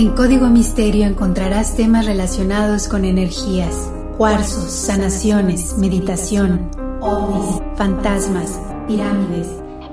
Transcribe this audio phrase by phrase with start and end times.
[0.00, 6.70] En Código Misterio encontrarás temas relacionados con energías, cuarzos, sanaciones, meditación,
[7.02, 8.58] ovnis, fantasmas,
[8.88, 9.48] pirámides,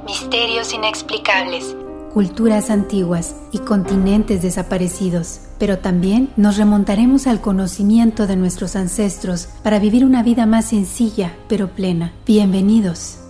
[0.06, 1.76] misterios inexplicables,
[2.14, 5.42] culturas antiguas y continentes desaparecidos.
[5.60, 11.36] Pero también nos remontaremos al conocimiento de nuestros ancestros para vivir una vida más sencilla
[11.50, 12.14] pero plena.
[12.26, 13.27] Bienvenidos.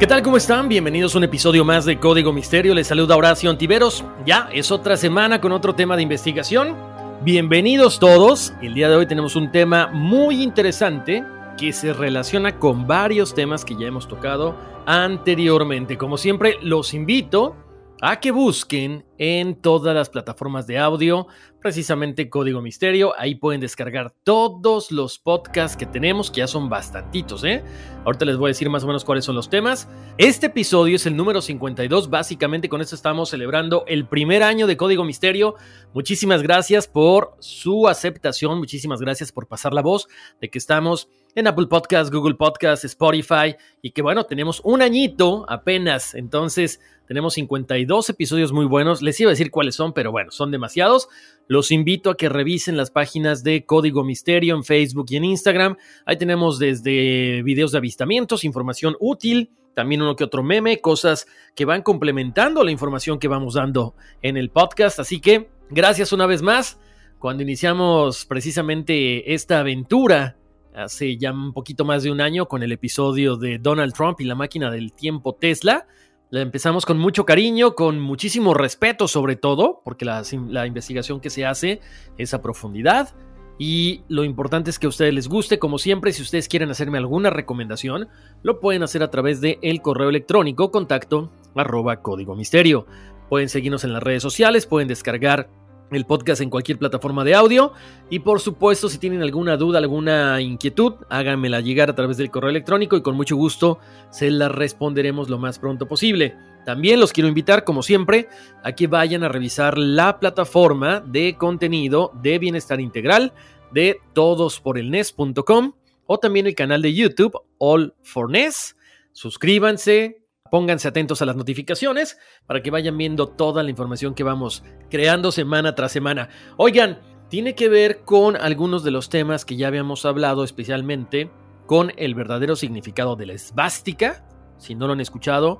[0.00, 0.22] ¿Qué tal?
[0.22, 0.68] ¿Cómo están?
[0.68, 2.74] Bienvenidos a un episodio más de Código Misterio.
[2.74, 4.04] Les saluda Horacio Antiveros.
[4.26, 6.76] Ya es otra semana con otro tema de investigación.
[7.22, 8.52] Bienvenidos todos.
[8.60, 11.24] El día de hoy tenemos un tema muy interesante
[11.56, 15.96] que se relaciona con varios temas que ya hemos tocado anteriormente.
[15.96, 17.54] Como siempre, los invito
[18.00, 21.26] a que busquen en todas las plataformas de audio,
[21.60, 23.14] precisamente Código Misterio.
[23.18, 27.62] Ahí pueden descargar todos los podcasts que tenemos, que ya son bastantitos, ¿eh?
[28.04, 29.88] Ahorita les voy a decir más o menos cuáles son los temas.
[30.18, 32.10] Este episodio es el número 52.
[32.10, 35.54] Básicamente con esto estamos celebrando el primer año de Código Misterio.
[35.94, 38.58] Muchísimas gracias por su aceptación.
[38.58, 40.08] Muchísimas gracias por pasar la voz
[40.40, 45.46] de que estamos en Apple Podcasts, Google Podcasts, Spotify y que bueno, tenemos un añito
[45.48, 46.14] apenas.
[46.14, 49.02] Entonces, tenemos 52 episodios muy buenos.
[49.04, 51.08] Les iba a decir cuáles son, pero bueno, son demasiados.
[51.46, 55.76] Los invito a que revisen las páginas de Código Misterio en Facebook y en Instagram.
[56.06, 61.66] Ahí tenemos desde videos de avistamientos, información útil, también uno que otro meme, cosas que
[61.66, 64.98] van complementando la información que vamos dando en el podcast.
[64.98, 66.80] Así que gracias una vez más.
[67.18, 70.38] Cuando iniciamos precisamente esta aventura
[70.74, 74.24] hace ya un poquito más de un año con el episodio de Donald Trump y
[74.24, 75.86] la máquina del tiempo Tesla.
[76.34, 81.46] La empezamos con mucho cariño, con muchísimo respeto sobre todo, porque la, investigación que se
[81.46, 81.80] hace
[82.18, 83.14] es a profundidad.
[83.56, 86.98] Y lo importante es que a ustedes les guste, como siempre, si ustedes quieren hacerme
[86.98, 88.08] alguna recomendación,
[88.42, 92.84] lo pueden hacer a través de el correo electrónico contacto arroba código misterio.
[93.28, 95.48] Pueden seguirnos en las redes sociales, pueden descargar
[95.90, 97.72] el podcast en cualquier plataforma de audio.
[98.10, 102.50] Y por supuesto, si tienen alguna duda, alguna inquietud, háganmela llegar a través del correo
[102.50, 103.78] electrónico y con mucho gusto
[104.10, 106.36] se la responderemos lo más pronto posible.
[106.64, 108.28] También los quiero invitar, como siempre,
[108.62, 113.32] a que vayan a revisar la plataforma de contenido de bienestar integral
[113.70, 115.72] de todosporelnes.com
[116.06, 118.76] o también el canal de YouTube All for Ness.
[119.12, 120.23] Suscríbanse,
[120.54, 122.16] Pónganse atentos a las notificaciones
[122.46, 126.28] para que vayan viendo toda la información que vamos creando semana tras semana.
[126.58, 131.28] Oigan, tiene que ver con algunos de los temas que ya habíamos hablado, especialmente
[131.66, 134.24] con el verdadero significado de la esvástica.
[134.56, 135.58] Si no lo han escuchado,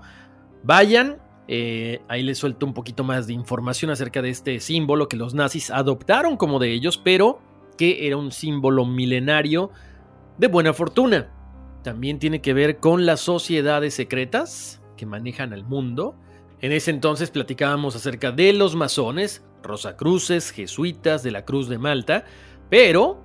[0.62, 1.19] vayan.
[1.49, 5.34] Eh, ahí les suelto un poquito más de información acerca de este símbolo que los
[5.34, 7.41] nazis adoptaron como de ellos, pero
[7.77, 9.72] que era un símbolo milenario
[10.38, 11.33] de buena fortuna.
[11.83, 16.16] También tiene que ver con las sociedades secretas, que manejan al mundo.
[16.60, 22.25] En ese entonces platicábamos acerca de los masones, rosacruces, jesuitas de la Cruz de Malta,
[22.71, 23.22] pero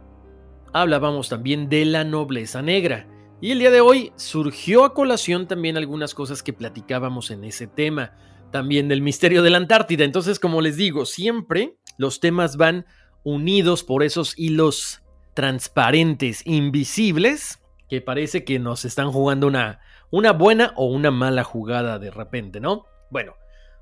[0.74, 3.08] hablábamos también de la nobleza negra.
[3.42, 7.68] Y el día de hoy surgió a colación también algunas cosas que platicábamos en ese
[7.68, 8.14] tema,
[8.52, 10.04] también del misterio de la Antártida.
[10.04, 12.86] Entonces, como les digo, siempre los temas van
[13.24, 15.02] unidos por esos hilos
[15.34, 19.80] transparentes, invisibles, que parece que nos están jugando una,
[20.12, 22.86] una buena o una mala jugada de repente, ¿no?
[23.10, 23.36] Bueno,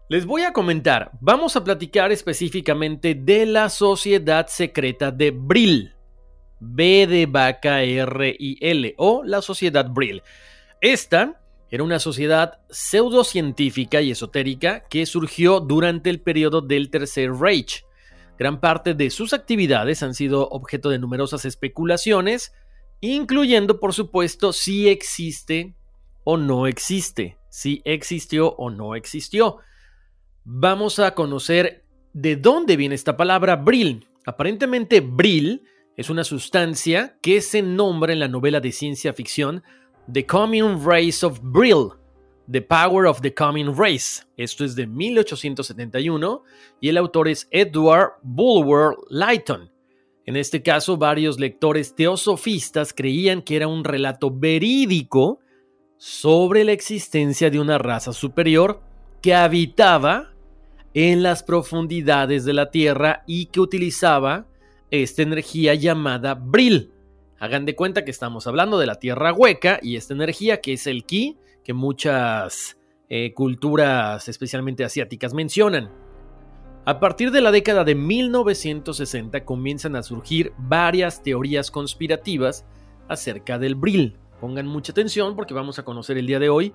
[0.10, 5.94] les voy a comentar, vamos a platicar específicamente de la sociedad secreta de Brill.
[6.60, 10.24] B de vaca R y L o la sociedad Brill.
[10.82, 11.40] Esta
[11.70, 17.84] era una sociedad pseudocientífica y esotérica que surgió durante el periodo del Tercer Reich.
[18.40, 22.54] Gran parte de sus actividades han sido objeto de numerosas especulaciones,
[23.02, 25.76] incluyendo por supuesto si existe
[26.30, 29.60] o no existe, si existió o no existió.
[30.44, 34.06] Vamos a conocer de dónde viene esta palabra Brill.
[34.26, 35.64] Aparentemente Brill
[35.96, 39.64] es una sustancia que se nombra en la novela de ciencia ficción
[40.12, 41.92] The Coming Race of Brill,
[42.52, 44.22] The Power of the Coming Race.
[44.36, 46.44] Esto es de 1871
[46.82, 49.72] y el autor es Edward Bulwer Lytton.
[50.26, 55.40] En este caso, varios lectores teosofistas creían que era un relato verídico
[55.98, 58.82] sobre la existencia de una raza superior
[59.22, 60.34] que habitaba
[60.94, 64.48] en las profundidades de la Tierra y que utilizaba
[64.92, 66.92] esta energía llamada Brill.
[67.40, 70.88] Hagan de cuenta que estamos hablando de la Tierra hueca y esta energía que es
[70.88, 72.78] el ki que muchas
[73.10, 75.92] eh, culturas, especialmente asiáticas, mencionan.
[76.86, 82.66] A partir de la década de 1960 comienzan a surgir varias teorías conspirativas
[83.10, 86.74] acerca del Brill Pongan mucha atención porque vamos a conocer el día de hoy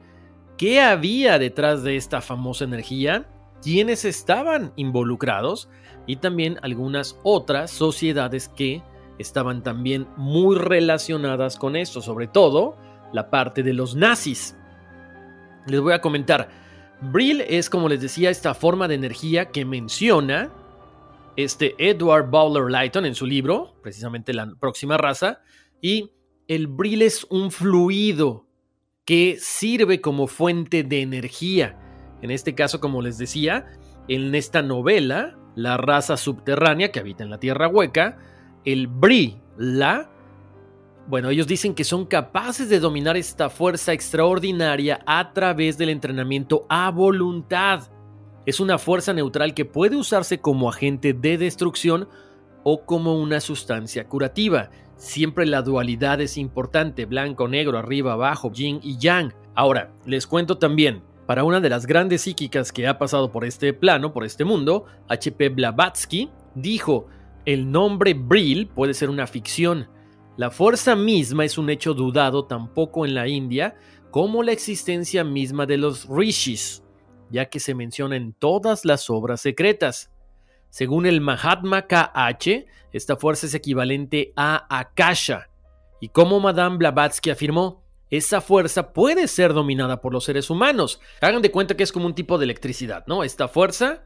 [0.56, 3.26] qué había detrás de esta famosa energía,
[3.62, 5.68] quiénes estaban involucrados
[6.06, 8.82] y también algunas otras sociedades que
[9.18, 12.76] estaban también muy relacionadas con esto, sobre todo
[13.12, 14.56] la parte de los nazis.
[15.66, 16.48] Les voy a comentar,
[17.00, 20.50] Brill es como les decía esta forma de energía que menciona
[21.36, 25.40] este Edward Bowler Lighton en su libro, precisamente la próxima raza,
[25.80, 26.10] y
[26.48, 28.46] el Brill es un fluido
[29.04, 31.78] que sirve como fuente de energía.
[32.22, 33.66] En este caso, como les decía,
[34.08, 38.18] en esta novela, la raza subterránea que habita en la Tierra Hueca,
[38.64, 40.10] el Bri, la,
[41.08, 46.64] bueno, ellos dicen que son capaces de dominar esta fuerza extraordinaria a través del entrenamiento
[46.68, 47.90] a voluntad.
[48.46, 52.08] Es una fuerza neutral que puede usarse como agente de destrucción
[52.64, 54.70] o como una sustancia curativa.
[55.02, 59.34] Siempre la dualidad es importante, blanco, negro, arriba, abajo, yin y yang.
[59.56, 63.72] Ahora, les cuento también, para una de las grandes psíquicas que ha pasado por este
[63.74, 65.48] plano, por este mundo, H.P.
[65.48, 67.08] Blavatsky, dijo,
[67.44, 69.88] el nombre Brill puede ser una ficción.
[70.36, 73.74] La fuerza misma es un hecho dudado tampoco en la India
[74.12, 76.84] como la existencia misma de los rishis,
[77.28, 80.11] ya que se menciona en todas las obras secretas.
[80.72, 85.50] Según el Mahatma KH, esta fuerza es equivalente a Akasha.
[86.00, 90.98] Y como Madame Blavatsky afirmó, esa fuerza puede ser dominada por los seres humanos.
[91.20, 93.22] Hagan de cuenta que es como un tipo de electricidad, ¿no?
[93.22, 94.02] Esta fuerza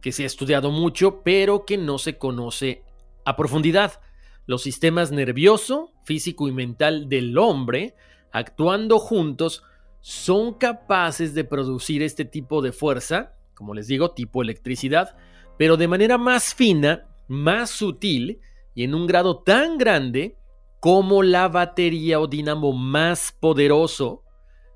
[0.00, 2.82] que se ha estudiado mucho, pero que no se conoce
[3.26, 4.00] a profundidad.
[4.46, 7.94] Los sistemas nervioso, físico y mental del hombre,
[8.32, 9.64] actuando juntos,
[10.00, 15.14] son capaces de producir este tipo de fuerza, como les digo, tipo electricidad,
[15.58, 18.40] pero de manera más fina, más sutil
[18.74, 20.36] y en un grado tan grande
[20.80, 24.22] como la batería o dinamo más poderoso,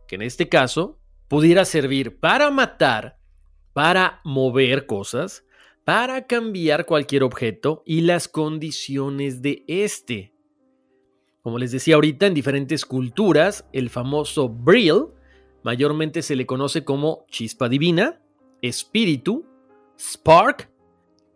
[0.08, 0.98] que en este caso
[1.28, 3.18] pudiera servir para matar,
[3.72, 5.44] para mover cosas,
[5.84, 10.34] para cambiar cualquier objeto y las condiciones de este.
[11.42, 15.06] Como les decía ahorita, en diferentes culturas, el famoso Brill
[15.62, 18.20] mayormente se le conoce como chispa divina,
[18.62, 19.46] espíritu,
[19.98, 20.69] spark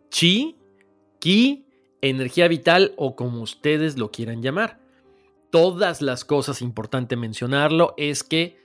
[0.09, 0.55] chi,
[1.19, 1.65] ki,
[2.01, 4.79] energía vital o como ustedes lo quieran llamar.
[5.51, 8.57] Todas las cosas, importante mencionarlo, es que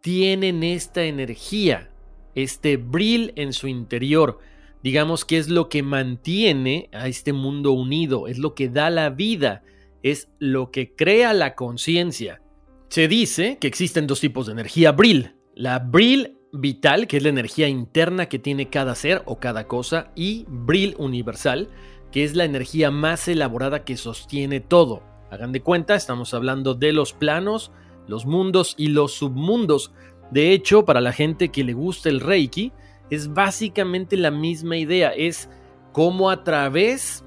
[0.00, 1.90] tienen esta energía,
[2.34, 4.38] este brill en su interior.
[4.82, 9.10] Digamos que es lo que mantiene a este mundo unido, es lo que da la
[9.10, 9.64] vida,
[10.02, 12.40] es lo que crea la conciencia.
[12.88, 15.34] Se dice que existen dos tipos de energía brill.
[15.54, 20.10] La brill vital, que es la energía interna que tiene cada ser o cada cosa,
[20.14, 21.68] y Brill universal,
[22.10, 25.02] que es la energía más elaborada que sostiene todo.
[25.30, 27.72] Hagan de cuenta, estamos hablando de los planos,
[28.06, 29.92] los mundos y los submundos.
[30.30, 32.72] De hecho, para la gente que le gusta el Reiki,
[33.10, 35.48] es básicamente la misma idea, es
[35.92, 37.24] cómo a través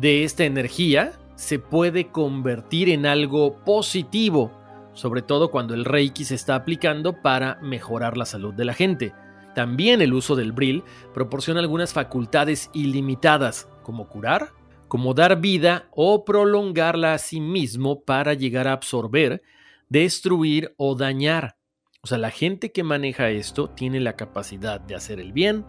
[0.00, 4.50] de esta energía se puede convertir en algo positivo
[4.94, 9.14] sobre todo cuando el Reiki se está aplicando para mejorar la salud de la gente.
[9.54, 14.50] También el uso del Brill proporciona algunas facultades ilimitadas, como curar,
[14.88, 19.42] como dar vida o prolongarla a sí mismo para llegar a absorber,
[19.88, 21.56] destruir o dañar.
[22.02, 25.64] O sea, la gente que maneja esto tiene la capacidad de hacer el bien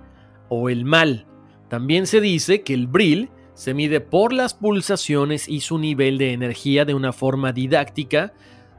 [0.49, 1.27] o el mal.
[1.69, 6.33] También se dice que el Brill se mide por las pulsaciones y su nivel de
[6.33, 8.33] energía de una forma didáctica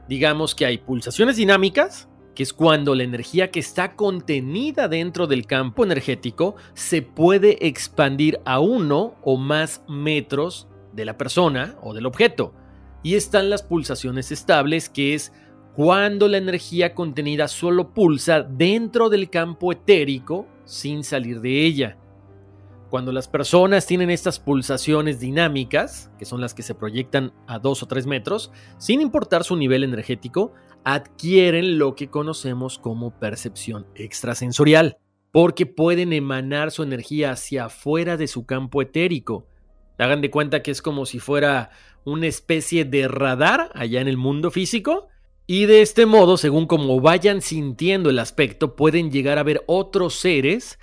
[0.07, 5.45] digamos que hay pulsaciones dinámicas, que es cuando la energía que está contenida dentro del
[5.47, 12.05] campo energético se puede expandir a uno o más metros de la persona o del
[12.05, 12.53] objeto.
[13.03, 15.31] Y están las pulsaciones estables, que es
[15.75, 21.97] cuando la energía contenida solo pulsa dentro del campo etérico sin salir de ella.
[22.89, 27.83] Cuando las personas tienen estas pulsaciones dinámicas, que son las que se proyectan a 2
[27.83, 34.97] o 3 metros, sin importar su nivel energético, adquieren lo que conocemos como percepción extrasensorial,
[35.31, 39.47] porque pueden emanar su energía hacia afuera de su campo etérico.
[39.97, 41.71] Hagan de cuenta que es como si fuera
[42.03, 45.07] una especie de radar allá en el mundo físico,
[45.47, 50.15] y de este modo, según como vayan sintiendo el aspecto, pueden llegar a ver otros
[50.15, 50.79] seres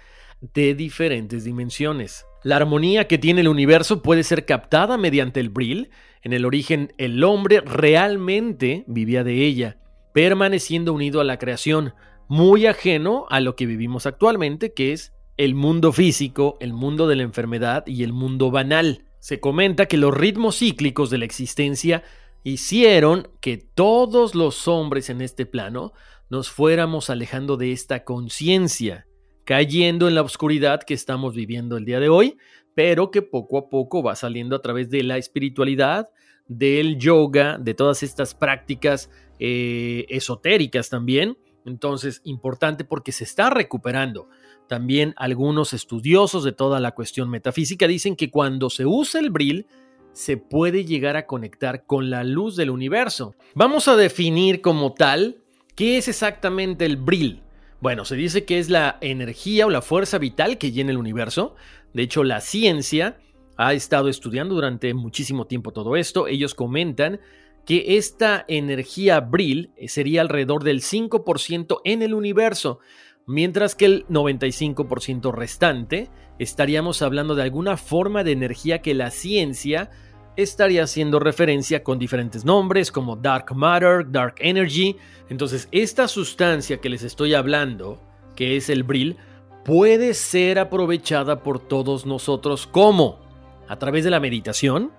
[0.55, 2.27] de diferentes dimensiones.
[2.43, 5.91] La armonía que tiene el universo puede ser captada mediante el Brill.
[6.23, 9.79] En el origen, el hombre realmente vivía de ella,
[10.13, 11.95] permaneciendo unido a la creación,
[12.29, 17.17] muy ajeno a lo que vivimos actualmente, que es el mundo físico, el mundo de
[17.17, 19.05] la enfermedad y el mundo banal.
[19.21, 22.03] Se comenta que los ritmos cíclicos de la existencia
[22.43, 25.93] hicieron que todos los hombres en este plano
[26.29, 29.07] nos fuéramos alejando de esta conciencia,
[29.53, 32.39] cayendo en la oscuridad que estamos viviendo el día de hoy,
[32.75, 36.09] pero que poco a poco va saliendo a través de la espiritualidad,
[36.49, 41.37] del yoga, de todas estas prácticas eh, esotéricas también.
[41.67, 44.31] Entonces, importante porque se está recuperando.
[44.71, 49.67] También algunos estudiosos de toda la cuestión metafísica dicen que cuando se usa el bril,
[50.15, 53.35] se puede llegar a conectar con la luz del universo.
[53.55, 55.43] Vamos a definir como tal
[55.77, 57.42] qué es exactamente el bril.
[57.83, 61.57] Bueno, se dice que es la energía o la fuerza vital que llena el universo.
[61.93, 63.19] De hecho, la ciencia
[63.57, 66.29] ha estado estudiando durante muchísimo tiempo todo esto.
[66.29, 67.19] Ellos comentan
[67.67, 72.79] que esta energía Brill sería alrededor del 5% en el universo,
[73.27, 76.09] mientras que el 95% restante
[76.39, 79.91] estaríamos hablando de alguna forma de energía que la ciencia
[80.37, 84.97] estaría haciendo referencia con diferentes nombres como dark matter, dark energy.
[85.29, 88.01] Entonces, esta sustancia que les estoy hablando,
[88.35, 89.17] que es el Brill,
[89.65, 92.67] puede ser aprovechada por todos nosotros.
[92.67, 93.21] Como
[93.69, 94.93] a través de la meditación,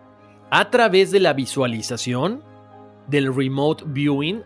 [0.50, 2.44] a través de la visualización,
[3.08, 4.44] del remote viewing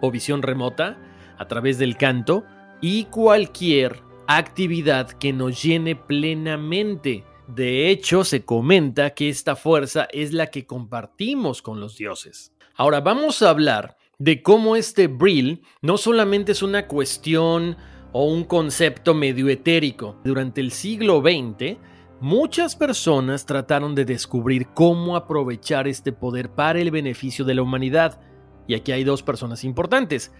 [0.00, 0.98] o visión remota,
[1.36, 2.44] a través del canto
[2.80, 7.24] y cualquier actividad que nos llene plenamente.
[7.48, 12.52] De hecho, se comenta que esta fuerza es la que compartimos con los dioses.
[12.76, 17.78] Ahora vamos a hablar de cómo este Brill no solamente es una cuestión
[18.12, 20.20] o un concepto medio etérico.
[20.24, 21.78] Durante el siglo XX,
[22.20, 28.20] muchas personas trataron de descubrir cómo aprovechar este poder para el beneficio de la humanidad.
[28.66, 30.32] Y aquí hay dos personas importantes.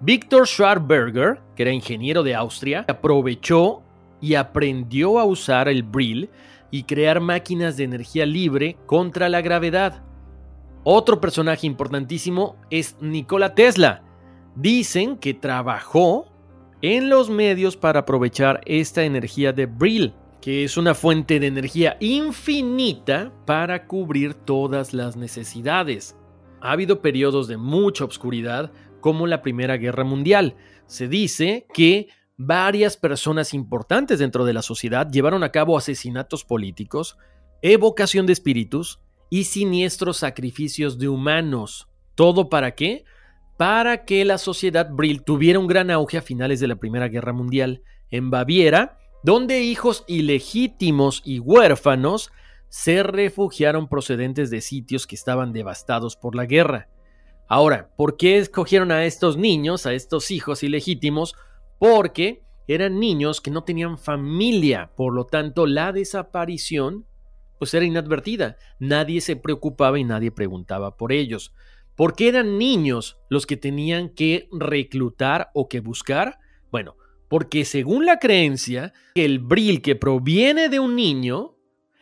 [0.00, 3.82] Victor Schwarberger, que era ingeniero de Austria, aprovechó
[4.26, 6.28] y aprendió a usar el Brill
[6.72, 10.02] y crear máquinas de energía libre contra la gravedad.
[10.82, 14.02] Otro personaje importantísimo es Nikola Tesla.
[14.56, 16.26] Dicen que trabajó
[16.82, 21.96] en los medios para aprovechar esta energía de Brill, que es una fuente de energía
[22.00, 26.16] infinita para cubrir todas las necesidades.
[26.60, 30.56] Ha habido periodos de mucha oscuridad, como la Primera Guerra Mundial.
[30.86, 37.16] Se dice que varias personas importantes dentro de la sociedad llevaron a cabo asesinatos políticos,
[37.62, 39.00] evocación de espíritus
[39.30, 41.88] y siniestros sacrificios de humanos.
[42.14, 43.04] ¿Todo para qué?
[43.56, 47.32] Para que la sociedad Brill tuviera un gran auge a finales de la Primera Guerra
[47.32, 47.82] Mundial.
[48.10, 52.30] En Baviera, donde hijos ilegítimos y huérfanos
[52.68, 56.88] se refugiaron procedentes de sitios que estaban devastados por la guerra.
[57.48, 61.34] Ahora, ¿por qué escogieron a estos niños, a estos hijos ilegítimos?
[61.78, 67.06] Porque eran niños que no tenían familia, por lo tanto la desaparición
[67.58, 71.54] pues era inadvertida, nadie se preocupaba y nadie preguntaba por ellos.
[71.94, 76.38] ¿Por qué eran niños los que tenían que reclutar o que buscar?
[76.70, 76.96] Bueno,
[77.28, 81.56] porque según la creencia, el bril que proviene de un niño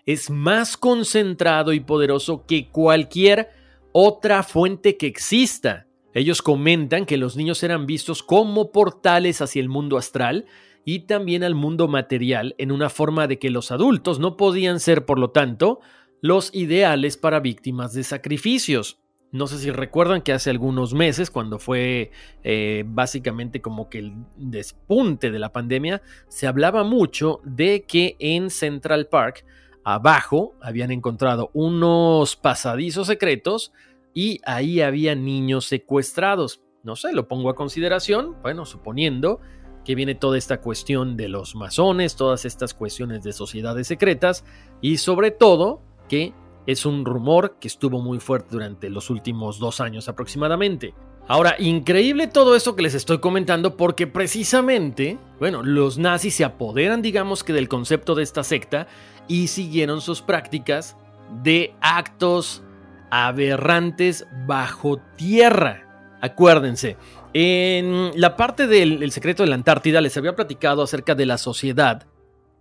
[0.07, 3.51] es más concentrado y poderoso que cualquier
[3.93, 5.87] otra fuente que exista.
[6.15, 10.47] Ellos comentan que los niños eran vistos como portales hacia el mundo astral
[10.85, 15.05] y también al mundo material en una forma de que los adultos no podían ser,
[15.05, 15.81] por lo tanto,
[16.21, 19.01] los ideales para víctimas de sacrificios.
[19.33, 22.13] No sé si recuerdan que hace algunos meses, cuando fue
[22.45, 28.51] eh, básicamente como que el despunte de la pandemia, se hablaba mucho de que en
[28.51, 29.45] Central Park,
[29.83, 33.73] abajo, habían encontrado unos pasadizos secretos
[34.15, 36.63] y ahí había niños secuestrados.
[36.83, 39.41] No sé, lo pongo a consideración, bueno, suponiendo
[39.85, 44.45] que viene toda esta cuestión de los masones, todas estas cuestiones de sociedades secretas
[44.81, 46.33] y sobre todo que
[46.67, 50.95] es un rumor que estuvo muy fuerte durante los últimos dos años aproximadamente.
[51.27, 57.01] Ahora, increíble todo eso que les estoy comentando porque precisamente, bueno, los nazis se apoderan,
[57.03, 58.87] digamos que del concepto de esta secta
[59.27, 60.97] y siguieron sus prácticas
[61.43, 62.63] de actos
[63.11, 66.17] aberrantes bajo tierra.
[66.21, 66.97] Acuérdense,
[67.35, 72.07] en la parte del secreto de la Antártida les había platicado acerca de la sociedad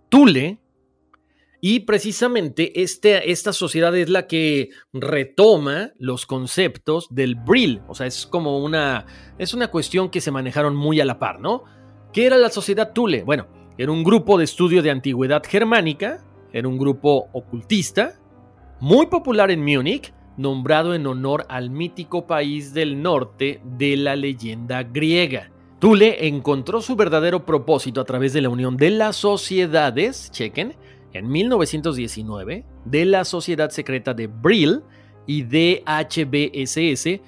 [0.08, 0.60] Tule.
[1.60, 7.80] Y precisamente este, esta sociedad es la que retoma los conceptos del Brill.
[7.88, 9.06] O sea, es como una.
[9.38, 11.64] Es una cuestión que se manejaron muy a la par, ¿no?
[12.12, 13.22] ¿Qué era la sociedad Tule?
[13.22, 13.46] Bueno,
[13.78, 16.22] era un grupo de estudio de antigüedad germánica,
[16.52, 18.20] era un grupo ocultista,
[18.78, 24.82] muy popular en Múnich, nombrado en honor al mítico país del norte de la leyenda
[24.82, 25.50] griega.
[25.78, 30.74] Tule encontró su verdadero propósito a través de la unión de las sociedades, chequen,
[31.12, 34.82] en 1919, de la sociedad secreta de Brill
[35.26, 37.20] y DHBSS,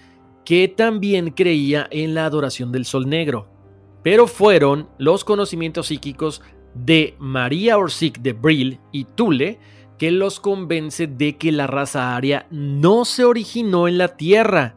[0.45, 3.49] que también creía en la adoración del Sol Negro.
[4.03, 6.43] Pero fueron los conocimientos psíquicos
[6.75, 9.59] de María Orsic de Brill y Tule
[9.99, 14.77] que los convence de que la raza aria no se originó en la Tierra,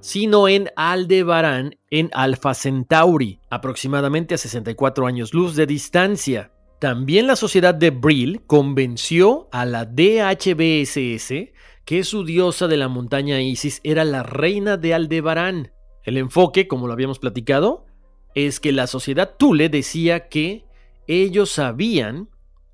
[0.00, 6.52] sino en Aldebarán, en Alpha Centauri, aproximadamente a 64 años luz de distancia.
[6.78, 11.50] También la sociedad de Brill convenció a la DHBSS
[11.84, 15.72] que su diosa de la montaña Isis era la reina de Aldebarán.
[16.04, 17.84] El enfoque, como lo habíamos platicado,
[18.34, 20.64] es que la sociedad Tule decía que
[21.06, 22.30] ellos sabían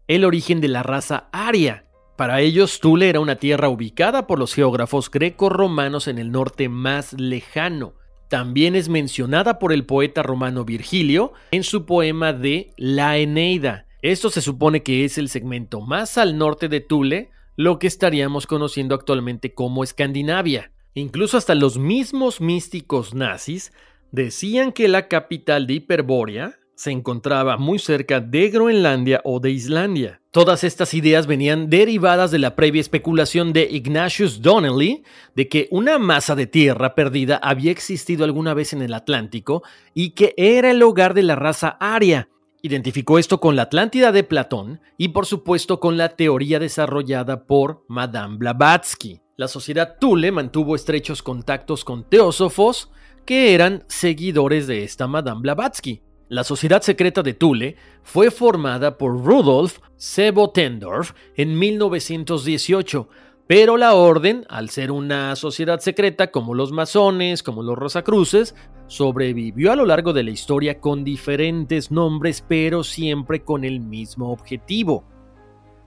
[0.06, 1.85] el origen de la raza aria.
[2.16, 7.12] Para ellos, Tule era una tierra ubicada por los geógrafos greco-romanos en el norte más
[7.12, 7.92] lejano.
[8.30, 13.86] También es mencionada por el poeta romano Virgilio en su poema de La Eneida.
[14.00, 18.46] Esto se supone que es el segmento más al norte de Tule, lo que estaríamos
[18.46, 20.72] conociendo actualmente como Escandinavia.
[20.94, 23.72] Incluso hasta los mismos místicos nazis
[24.10, 30.20] decían que la capital de Hiperbórea se encontraba muy cerca de Groenlandia o de Islandia.
[30.30, 35.02] Todas estas ideas venían derivadas de la previa especulación de Ignatius Donnelly
[35.34, 39.62] de que una masa de tierra perdida había existido alguna vez en el Atlántico
[39.94, 42.28] y que era el hogar de la raza aria.
[42.60, 47.84] Identificó esto con la Atlántida de Platón y por supuesto con la teoría desarrollada por
[47.88, 49.20] Madame Blavatsky.
[49.36, 52.90] La sociedad Thule mantuvo estrechos contactos con teósofos
[53.24, 56.02] que eran seguidores de esta Madame Blavatsky.
[56.28, 63.08] La sociedad secreta de Thule fue formada por Rudolf Sebotendorf en 1918,
[63.46, 68.56] pero la orden, al ser una sociedad secreta como los masones, como los rosacruces,
[68.88, 74.32] sobrevivió a lo largo de la historia con diferentes nombres, pero siempre con el mismo
[74.32, 75.04] objetivo.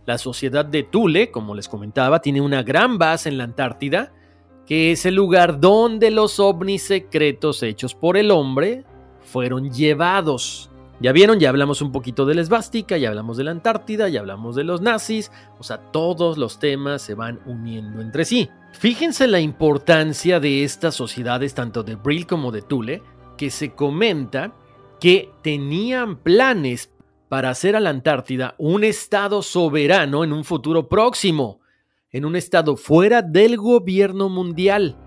[0.06, 4.14] La sociedad de Thule, como les comentaba, tiene una gran base en la Antártida,
[4.66, 8.86] que es el lugar donde los ovnis secretos hechos por el hombre
[9.30, 10.70] fueron llevados.
[11.02, 14.20] Ya vieron, ya hablamos un poquito de la esvástica, ya hablamos de la Antártida, ya
[14.20, 18.50] hablamos de los nazis, o sea, todos los temas se van uniendo entre sí.
[18.74, 23.02] Fíjense la importancia de estas sociedades, tanto de Brill como de Thule,
[23.38, 24.54] que se comenta
[25.00, 26.92] que tenían planes
[27.30, 31.62] para hacer a la Antártida un estado soberano en un futuro próximo,
[32.12, 34.98] en un estado fuera del gobierno mundial.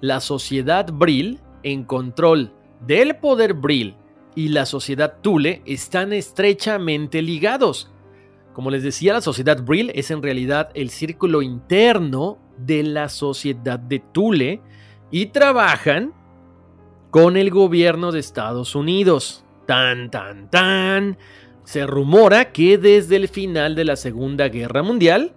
[0.00, 2.54] La sociedad Brill, en control
[2.86, 3.94] del poder Brill
[4.34, 7.90] y la sociedad Thule están estrechamente ligados.
[8.52, 13.78] Como les decía, la sociedad Brill es en realidad el círculo interno de la sociedad
[13.78, 14.60] de Thule
[15.10, 16.12] y trabajan
[17.10, 19.44] con el gobierno de Estados Unidos.
[19.66, 21.18] Tan, tan, tan.
[21.64, 25.34] Se rumora que desde el final de la Segunda Guerra Mundial,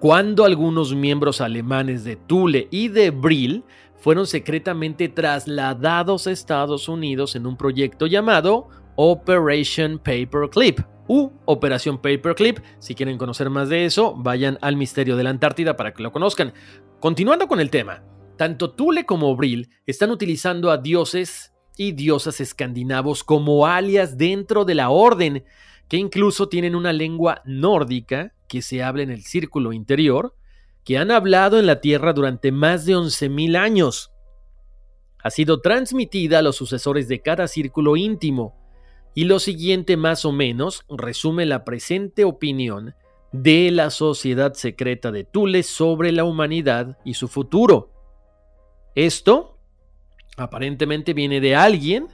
[0.00, 3.64] cuando algunos miembros alemanes de Thule y de Brill
[4.04, 12.58] fueron secretamente trasladados a Estados Unidos en un proyecto llamado Operation Paperclip u Operación Paperclip.
[12.78, 16.12] Si quieren conocer más de eso, vayan al misterio de la Antártida para que lo
[16.12, 16.52] conozcan.
[17.00, 18.02] Continuando con el tema,
[18.36, 24.74] tanto Tule como Brill están utilizando a dioses y diosas escandinavos como alias dentro de
[24.74, 25.46] la orden,
[25.88, 30.36] que incluso tienen una lengua nórdica que se habla en el círculo interior,
[30.84, 34.12] que han hablado en la Tierra durante más de 11.000 años.
[35.22, 38.56] Ha sido transmitida a los sucesores de cada círculo íntimo,
[39.14, 42.94] y lo siguiente más o menos resume la presente opinión
[43.32, 47.90] de la sociedad secreta de Tule sobre la humanidad y su futuro.
[48.94, 49.58] Esto
[50.36, 52.08] aparentemente viene de alguien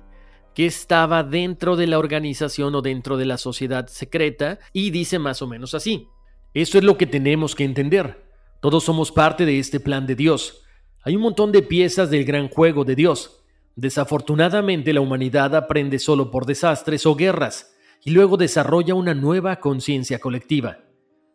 [0.55, 5.43] que estaba dentro de la organización o dentro de la sociedad secreta y dice más
[5.43, 6.09] o menos así.
[6.55, 8.30] Eso es lo que tenemos que entender.
[8.61, 10.63] Todos somos parte de este plan de Dios.
[11.03, 13.43] Hay un montón de piezas del gran juego de Dios.
[13.75, 20.19] Desafortunadamente la humanidad aprende solo por desastres o guerras y luego desarrolla una nueva conciencia
[20.19, 20.81] colectiva.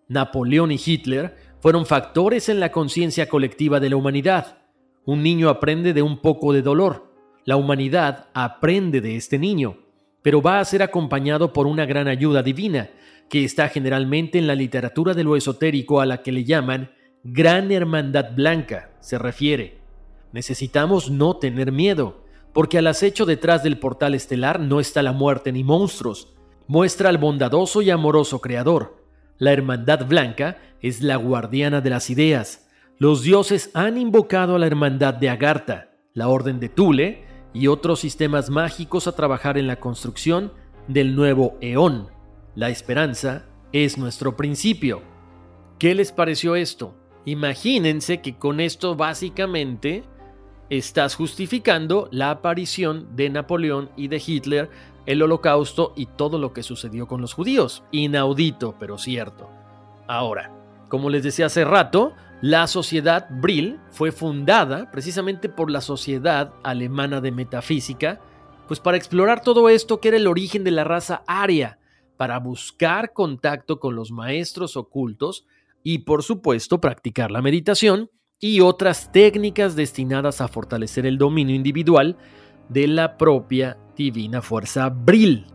[0.07, 4.59] Napoleón y Hitler fueron factores en la conciencia colectiva de la humanidad.
[5.03, 7.11] Un niño aprende de un poco de dolor.
[7.43, 9.79] La humanidad aprende de este niño,
[10.21, 12.91] pero va a ser acompañado por una gran ayuda divina,
[13.29, 16.91] que está generalmente en la literatura de lo esotérico a la que le llaman
[17.27, 19.79] Gran Hermandad Blanca se refiere.
[20.31, 25.51] Necesitamos no tener miedo, porque al acecho detrás del portal estelar no está la muerte
[25.51, 26.35] ni monstruos.
[26.67, 29.03] Muestra al bondadoso y amoroso Creador.
[29.39, 32.69] La Hermandad Blanca es la guardiana de las ideas.
[32.99, 38.01] Los dioses han invocado a la Hermandad de Agartha, la Orden de Tule y otros
[38.01, 40.53] sistemas mágicos a trabajar en la construcción
[40.87, 42.07] del nuevo Eón.
[42.53, 45.01] La esperanza es nuestro principio.
[45.79, 46.93] ¿Qué les pareció esto?
[47.25, 50.03] Imagínense que con esto básicamente
[50.69, 54.69] estás justificando la aparición de Napoleón y de Hitler,
[55.05, 57.83] el holocausto y todo lo que sucedió con los judíos.
[57.91, 59.49] Inaudito, pero cierto.
[60.07, 60.51] Ahora,
[60.87, 67.21] como les decía hace rato, la sociedad Brill fue fundada precisamente por la Sociedad Alemana
[67.21, 68.19] de Metafísica,
[68.67, 71.79] pues para explorar todo esto que era el origen de la raza aria,
[72.17, 75.45] para buscar contacto con los maestros ocultos
[75.85, 82.17] y por supuesto practicar la meditación y otras técnicas destinadas a fortalecer el dominio individual
[82.69, 85.45] de la propia divina fuerza Brill.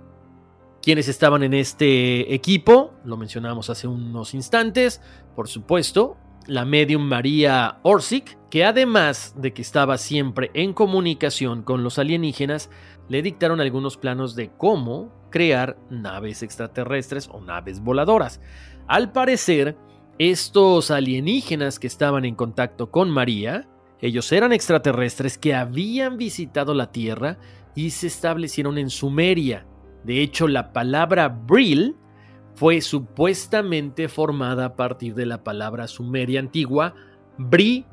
[0.82, 5.02] Quienes estaban en este equipo, lo mencionamos hace unos instantes,
[5.34, 6.16] por supuesto,
[6.46, 12.70] la medium María Orsic, que además de que estaba siempre en comunicación con los alienígenas,
[13.08, 18.40] le dictaron algunos planos de cómo crear naves extraterrestres o naves voladoras.
[18.86, 19.76] Al parecer,
[20.20, 23.66] estos alienígenas que estaban en contacto con María,
[24.02, 27.38] ellos eran extraterrestres que habían visitado la Tierra
[27.74, 29.66] y se establecieron en Sumeria.
[30.04, 31.96] De hecho, la palabra Brill
[32.54, 36.94] fue supuestamente formada a partir de la palabra sumeria antigua
[37.38, 37.86] Bri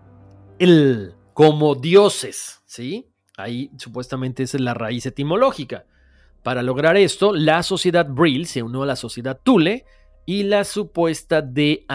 [0.60, 3.08] el como dioses, ¿sí?
[3.38, 5.86] Ahí supuestamente esa es la raíz etimológica.
[6.44, 9.86] Para lograr esto, la sociedad Brill se unió a la sociedad Tule
[10.28, 11.86] y la supuesta DHVSS,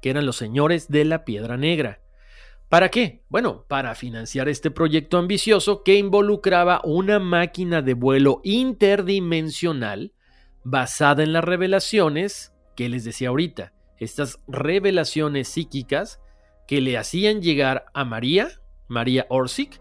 [0.00, 2.00] que eran los señores de la Piedra Negra.
[2.68, 3.24] ¿Para qué?
[3.28, 10.12] Bueno, para financiar este proyecto ambicioso que involucraba una máquina de vuelo interdimensional
[10.62, 16.20] basada en las revelaciones que les decía ahorita, estas revelaciones psíquicas
[16.68, 18.50] que le hacían llegar a María,
[18.86, 19.80] María Orsic,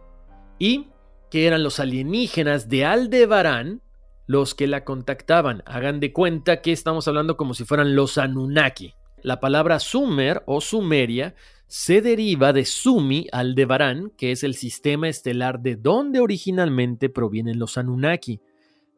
[0.57, 0.87] y
[1.29, 3.82] que eran los alienígenas de Aldebarán
[4.25, 5.63] los que la contactaban.
[5.65, 8.93] Hagan de cuenta que estamos hablando como si fueran los Anunnaki.
[9.21, 11.36] La palabra Sumer o Sumeria
[11.67, 17.77] se deriva de Sumi Aldebarán, que es el sistema estelar de donde originalmente provienen los
[17.77, 18.39] Anunnaki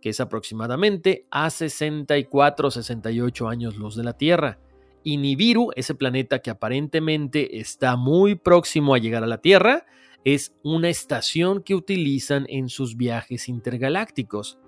[0.05, 4.59] que es aproximadamente a 64-68 años luz de la Tierra.
[5.01, 9.87] Y Nibiru, ese planeta que aparentemente está muy próximo a llegar a la Tierra,
[10.23, 14.59] es una estación que utilizan en sus viajes intergalácticos.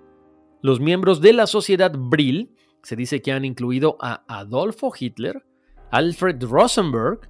[0.60, 2.50] Los miembros de la sociedad Brill
[2.82, 5.44] se dice que han incluido a Adolfo Hitler,
[5.90, 7.28] Alfred Rosenberg,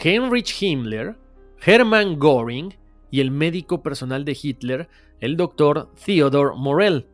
[0.00, 1.16] Heinrich Himmler,
[1.64, 2.74] Hermann Göring
[3.10, 4.88] y el médico personal de Hitler,
[5.20, 7.06] el doctor Theodor Morell.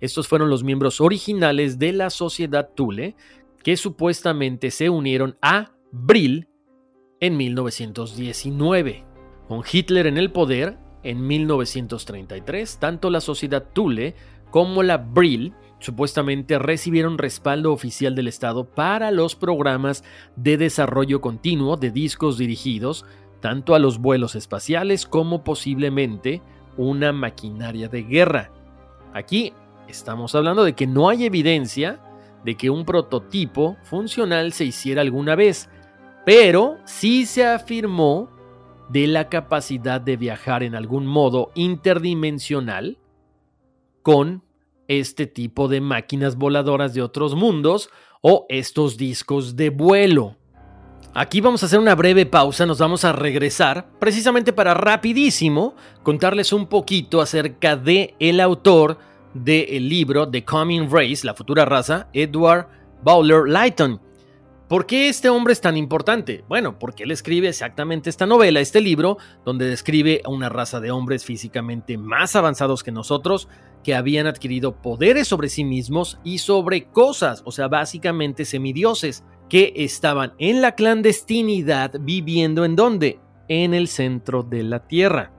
[0.00, 3.16] Estos fueron los miembros originales de la sociedad Thule
[3.62, 6.48] que supuestamente se unieron a Brill
[7.20, 9.04] en 1919.
[9.48, 14.14] Con Hitler en el poder, en 1933, tanto la sociedad Thule
[14.50, 20.04] como la Brill supuestamente recibieron respaldo oficial del Estado para los programas
[20.36, 23.04] de desarrollo continuo de discos dirigidos
[23.40, 26.40] tanto a los vuelos espaciales como posiblemente
[26.76, 28.50] una maquinaria de guerra.
[29.12, 29.52] Aquí
[29.88, 32.00] Estamos hablando de que no hay evidencia
[32.44, 35.68] de que un prototipo funcional se hiciera alguna vez,
[36.24, 38.30] pero sí se afirmó
[38.88, 42.98] de la capacidad de viajar en algún modo interdimensional
[44.04, 44.44] con
[44.86, 47.88] este tipo de máquinas voladoras de otros mundos
[48.20, 50.36] o estos discos de vuelo.
[51.14, 56.52] Aquí vamos a hacer una breve pausa, nos vamos a regresar precisamente para rapidísimo contarles
[56.52, 58.98] un poquito acerca de el autor
[59.32, 62.68] del libro The Coming Race, la futura raza, Edward
[63.02, 64.00] Bowler Lighton.
[64.68, 66.44] ¿Por qué este hombre es tan importante?
[66.48, 70.90] Bueno, porque él escribe exactamente esta novela, este libro, donde describe a una raza de
[70.90, 73.46] hombres físicamente más avanzados que nosotros,
[73.84, 79.72] que habían adquirido poderes sobre sí mismos y sobre cosas, o sea, básicamente semidioses, que
[79.76, 83.20] estaban en la clandestinidad viviendo en dónde?
[83.46, 85.30] En el centro de la Tierra.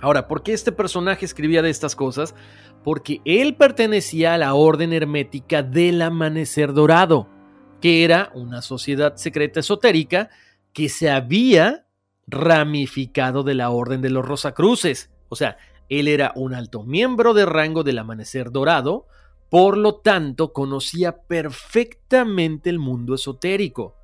[0.00, 2.34] Ahora, ¿por qué este personaje escribía de estas cosas?
[2.82, 7.28] porque él pertenecía a la Orden Hermética del Amanecer Dorado,
[7.80, 10.30] que era una sociedad secreta esotérica
[10.72, 11.86] que se había
[12.26, 15.10] ramificado de la Orden de los Rosacruces.
[15.28, 15.58] O sea,
[15.90, 19.06] él era un alto miembro de rango del Amanecer Dorado,
[19.50, 23.96] por lo tanto conocía perfectamente el mundo esotérico.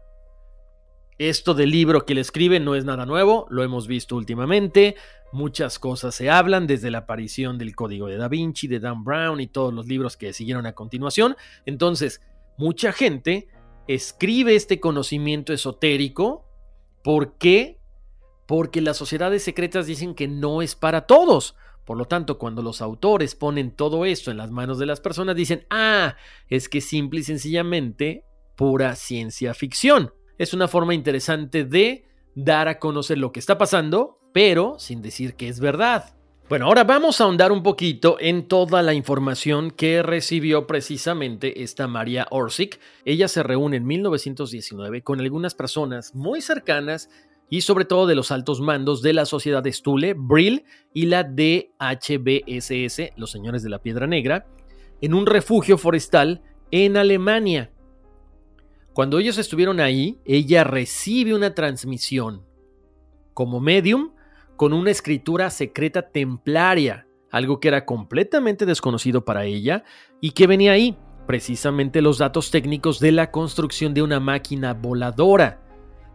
[1.17, 4.97] Esto del libro que él escribe no es nada nuevo, lo hemos visto últimamente,
[5.33, 9.41] muchas cosas se hablan desde la aparición del Código de Da Vinci, de Dan Brown
[9.41, 11.37] y todos los libros que siguieron a continuación.
[11.65, 12.21] Entonces,
[12.59, 13.49] mucha gente
[13.87, 16.45] escribe este conocimiento esotérico.
[17.05, 17.79] ¿Por qué?
[18.47, 21.55] Porque las sociedades secretas dicen que no es para todos.
[21.87, 25.37] Por lo tanto, cuando los autores ponen todo esto en las manos de las personas,
[25.37, 26.17] dicen, ah,
[26.49, 28.25] es que simple y sencillamente
[28.57, 30.13] pura ciencia ficción.
[30.39, 35.35] es una forma interesante de dar a conocer lo que está pasando, pero sin decir
[35.35, 36.17] que es verdad.
[36.49, 41.89] Bueno, ahora vamos a ahondar un poquito en toda la información que recibió precisamente esta
[41.89, 42.79] María Orsic.
[43.05, 47.09] Ella se reúne en 1919 con algunas personas muy cercanas
[47.49, 51.25] y sobre todo de los altos mandos de la sociedad de Stule, Brill y la
[51.25, 54.47] DHBSS, los señores de la Piedra Negra,
[55.01, 57.71] en un refugio forestal en Alemania.
[58.93, 62.45] Cuando ellos estuvieron ahí, ella recibe una transmisión
[63.35, 64.13] como medium
[64.57, 69.85] con una escritura secreta templaria, algo que era completamente desconocido para ella
[70.21, 75.66] y que venía ahí, precisamente los datos técnicos de la construcción de una máquina voladora.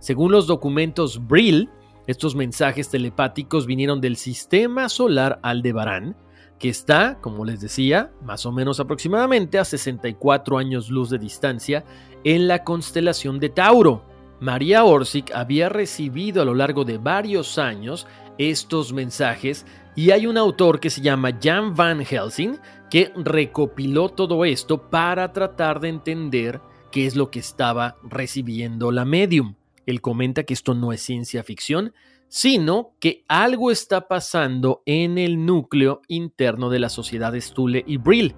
[0.02, 1.70] Según los documentos Brill,
[2.08, 6.18] estos mensajes telepáticos vinieron del sistema solar Aldebarán,
[6.58, 11.86] que está, como les decía, más o menos aproximadamente a 64 años luz de distancia
[12.24, 14.04] en la constelación de Tauro.
[14.40, 18.08] María Orsic había recibido a lo largo de varios años
[18.40, 22.58] estos mensajes y hay un autor que se llama Jan Van Helsing
[22.90, 26.60] que recopiló todo esto para tratar de entender
[26.92, 29.61] qué es lo que estaba recibiendo la medium.
[29.86, 31.94] Él comenta que esto no es ciencia ficción,
[32.28, 38.36] sino que algo está pasando en el núcleo interno de la sociedad Stule y Brill.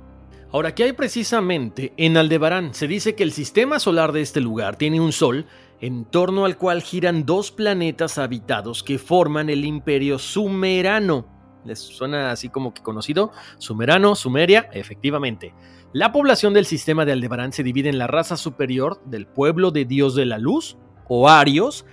[0.52, 2.74] Ahora, ¿qué hay precisamente en Aldebarán?
[2.74, 5.46] Se dice que el sistema solar de este lugar tiene un sol
[5.82, 11.28] en torno al cual giran dos planetas habitados que forman el imperio sumerano.
[11.66, 13.32] ¿Les suena así como que conocido?
[13.58, 15.54] Sumerano, Sumeria, efectivamente.
[15.92, 19.86] La población del sistema de Aldebarán se divide en la raza superior del pueblo de
[19.86, 21.86] Dios de la Luz, o Arios,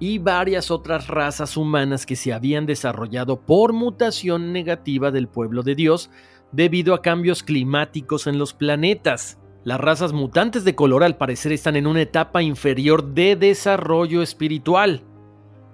[0.00, 5.74] y varias otras razas humanas que se habían desarrollado por mutación negativa del pueblo de
[5.74, 6.10] Dios
[6.52, 9.38] debido a cambios climáticos en los planetas.
[9.64, 15.02] Las razas mutantes de color al parecer están en una etapa inferior de desarrollo espiritual.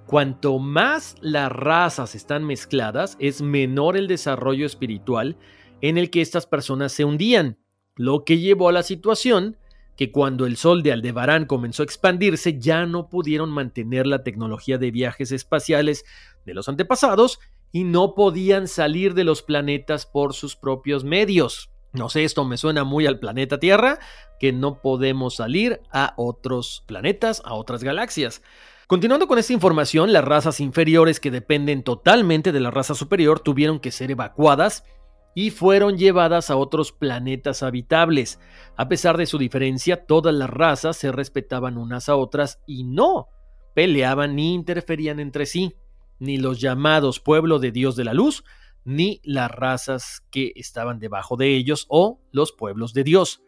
[0.06, 5.36] Cuanto más las razas están mezcladas, es menor el desarrollo espiritual
[5.80, 7.58] en el que estas personas se hundían,
[7.94, 9.56] lo que llevó a la situación
[9.96, 14.78] que cuando el Sol de Aldebarán comenzó a expandirse ya no pudieron mantener la tecnología
[14.78, 16.04] de viajes espaciales
[16.44, 17.38] de los antepasados
[17.72, 21.70] y no podían salir de los planetas por sus propios medios.
[21.92, 23.98] No sé, esto me suena muy al planeta Tierra,
[24.40, 28.42] que no podemos salir a otros planetas, a otras galaxias.
[28.86, 33.80] Continuando con esta información, las razas inferiores que dependen totalmente de la raza superior tuvieron
[33.80, 34.84] que ser evacuadas
[35.34, 38.38] y fueron llevadas a otros planetas habitables.
[38.76, 43.28] A pesar de su diferencia, todas las razas se respetaban unas a otras y no
[43.74, 45.74] peleaban ni interferían entre sí,
[46.18, 48.44] ni los llamados pueblo de Dios de la Luz,
[48.84, 53.42] ni las razas que estaban debajo de ellos o los pueblos de Dios.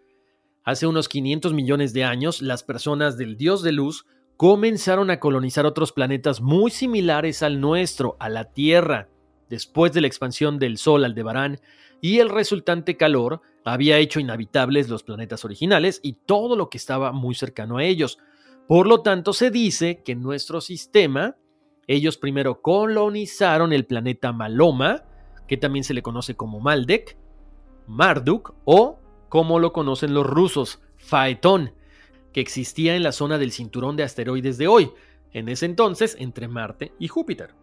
[0.64, 4.04] Hace unos 500 millones de años, las personas del Dios de Luz
[4.36, 9.08] comenzaron a colonizar otros planetas muy similares al nuestro, a la Tierra.
[9.48, 11.60] Después de la expansión del Sol Aldebarán
[12.00, 17.12] y el resultante calor, había hecho inhabitables los planetas originales y todo lo que estaba
[17.12, 18.18] muy cercano a ellos.
[18.68, 21.36] Por lo tanto, se dice que en nuestro sistema,
[21.86, 25.04] ellos primero colonizaron el planeta Maloma,
[25.46, 27.16] que también se le conoce como Maldek,
[27.86, 31.72] Marduk o, como lo conocen los rusos, Phaeton,
[32.32, 34.90] que existía en la zona del cinturón de asteroides de hoy,
[35.32, 37.54] en ese entonces entre Marte y Júpiter.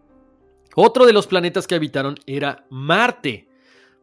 [0.74, 3.48] Otro de los planetas que habitaron era Marte.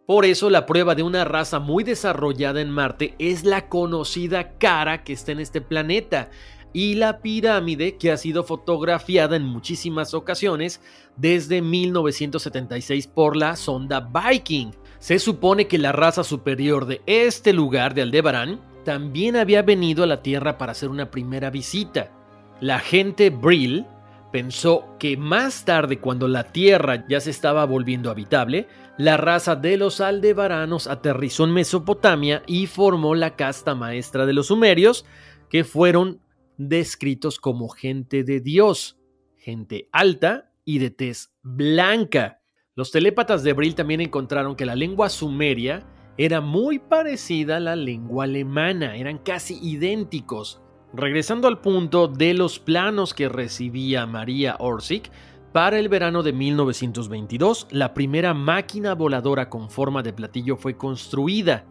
[0.06, 5.04] Por eso la prueba de una raza muy desarrollada en Marte es la conocida cara
[5.04, 6.30] que está en este planeta
[6.74, 10.82] y la pirámide que ha sido fotografiada en muchísimas ocasiones
[11.18, 14.72] desde 1976 por la sonda Viking.
[15.00, 20.08] Se supone que la raza superior de este lugar de Aldebarán también había venido a
[20.08, 22.12] la Tierra para hacer una primera visita.
[22.60, 23.86] La gente Brill
[24.32, 28.68] pensó que más tarde, cuando la Tierra ya se estaba volviendo habitable,
[28.98, 34.48] la raza de los aldebaranos aterrizó en Mesopotamia y formó la casta maestra de los
[34.48, 35.06] sumerios,
[35.50, 36.22] que fueron
[36.58, 39.00] descritos como gente de Dios,
[39.38, 42.42] gente alta y de tez blanca.
[42.76, 45.86] Los telépatas de Brill también encontraron que la lengua sumeria
[46.18, 50.62] era muy parecida a la lengua alemana, eran casi idénticos.
[50.94, 55.10] Regresando al punto de los planos que recibía María Orsic,
[55.54, 61.66] para el verano de 1922, la primera máquina voladora con forma de platillo fue construida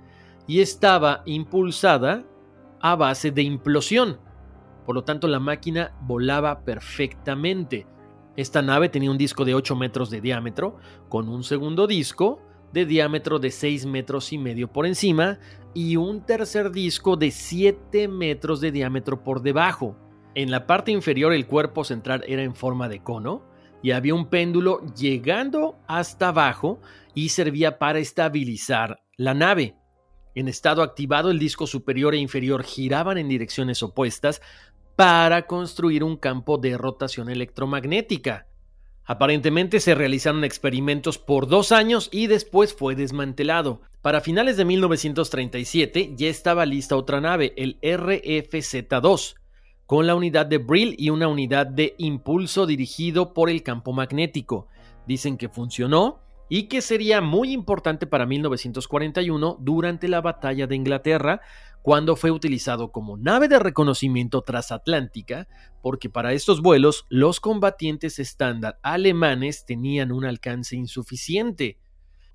[0.46, 2.24] y estaba impulsada
[2.80, 4.18] a base de implosión.
[4.86, 7.86] Por lo tanto, la máquina volaba perfectamente.
[8.36, 10.78] Esta nave tenía un disco de 8 metros de diámetro,
[11.10, 12.40] con un segundo disco
[12.72, 15.38] de diámetro de 6 metros y medio por encima
[15.74, 19.96] y un tercer disco de 7 metros de diámetro por debajo.
[20.34, 23.44] En la parte inferior el cuerpo central era en forma de cono
[23.82, 26.80] y había un péndulo llegando hasta abajo
[27.14, 29.76] y servía para estabilizar la nave.
[30.34, 34.40] En estado activado el disco superior e inferior giraban en direcciones opuestas
[34.96, 38.46] para construir un campo de rotación electromagnética.
[39.10, 43.80] Aparentemente se realizaron experimentos por dos años y después fue desmantelado.
[44.02, 49.34] Para finales de 1937 ya estaba lista otra nave, el RFZ-2,
[49.84, 54.68] con la unidad de Brill y una unidad de impulso dirigido por el campo magnético.
[55.08, 61.40] Dicen que funcionó y que sería muy importante para 1941 durante la batalla de Inglaterra,
[61.82, 65.48] cuando fue utilizado como nave de reconocimiento transatlántica,
[65.82, 71.78] porque para estos vuelos los combatientes estándar alemanes tenían un alcance insuficiente.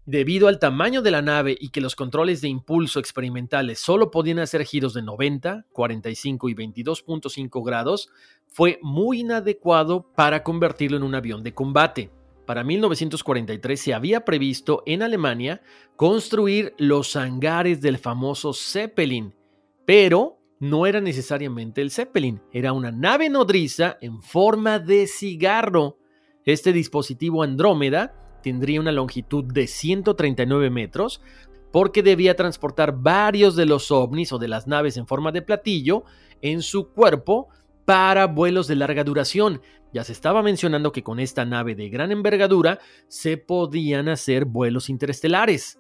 [0.07, 4.37] Debido al tamaño de la nave y que los controles de impulso experimentales solo podían
[4.37, 8.09] hacer giros de 90, 45 y 22.5 grados,
[8.47, 12.11] fue muy inadecuado para convertirlo en un avión de combate.
[12.45, 15.61] Para 1943 se había previsto en Alemania
[15.95, 19.33] construir los hangares del famoso Zeppelin,
[19.85, 25.97] pero no era necesariamente el Zeppelin, era una nave nodriza en forma de cigarro.
[26.45, 31.21] Este dispositivo Andrómeda tendría una longitud de 139 metros
[31.71, 36.03] porque debía transportar varios de los ovnis o de las naves en forma de platillo
[36.41, 37.49] en su cuerpo
[37.85, 39.61] para vuelos de larga duración.
[39.93, 44.89] Ya se estaba mencionando que con esta nave de gran envergadura se podían hacer vuelos
[44.89, 45.79] interestelares.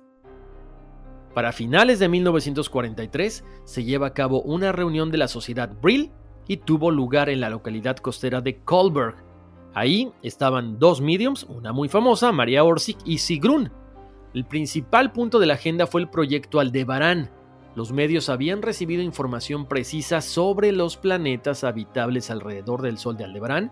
[1.33, 6.11] Para finales de 1943 se lleva a cabo una reunión de la sociedad Brill
[6.47, 9.25] y tuvo lugar en la localidad costera de Kolberg,
[9.75, 13.73] Ahí estaban dos mediums, una muy famosa, María Orsic y Sigrun.
[14.33, 17.29] El principal punto de la agenda fue el proyecto Aldebarán.
[17.75, 23.71] Los medios habían recibido información precisa sobre los planetas habitables alrededor del Sol de Aldebarán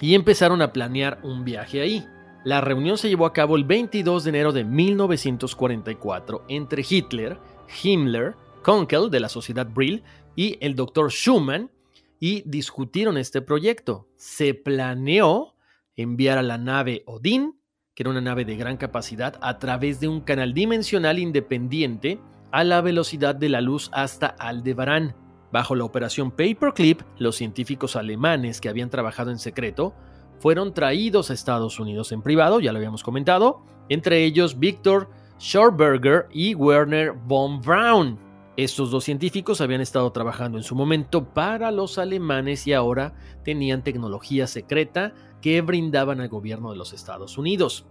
[0.00, 2.04] y empezaron a planear un viaje ahí.
[2.44, 7.38] La reunión se llevó a cabo el 22 de enero de 1944 entre Hitler,
[7.82, 10.02] Himmler, Kunkel de la Sociedad Brill
[10.34, 11.10] y el Dr.
[11.10, 11.70] Schumann,
[12.18, 14.08] y discutieron este proyecto.
[14.16, 15.54] Se planeó
[15.96, 17.60] enviar a la nave Odin,
[17.94, 22.20] que era una nave de gran capacidad, a través de un canal dimensional independiente
[22.56, 25.14] a la velocidad de la luz hasta Aldebarán.
[25.52, 29.92] Bajo la operación Paperclip, los científicos alemanes que habían trabajado en secreto
[30.38, 36.28] fueron traídos a Estados Unidos en privado, ya lo habíamos comentado, entre ellos Victor Schorberger
[36.32, 38.18] y Werner von Braun.
[38.56, 43.12] Estos dos científicos habían estado trabajando en su momento para los alemanes y ahora
[43.44, 47.84] tenían tecnología secreta que brindaban al gobierno de los Estados Unidos.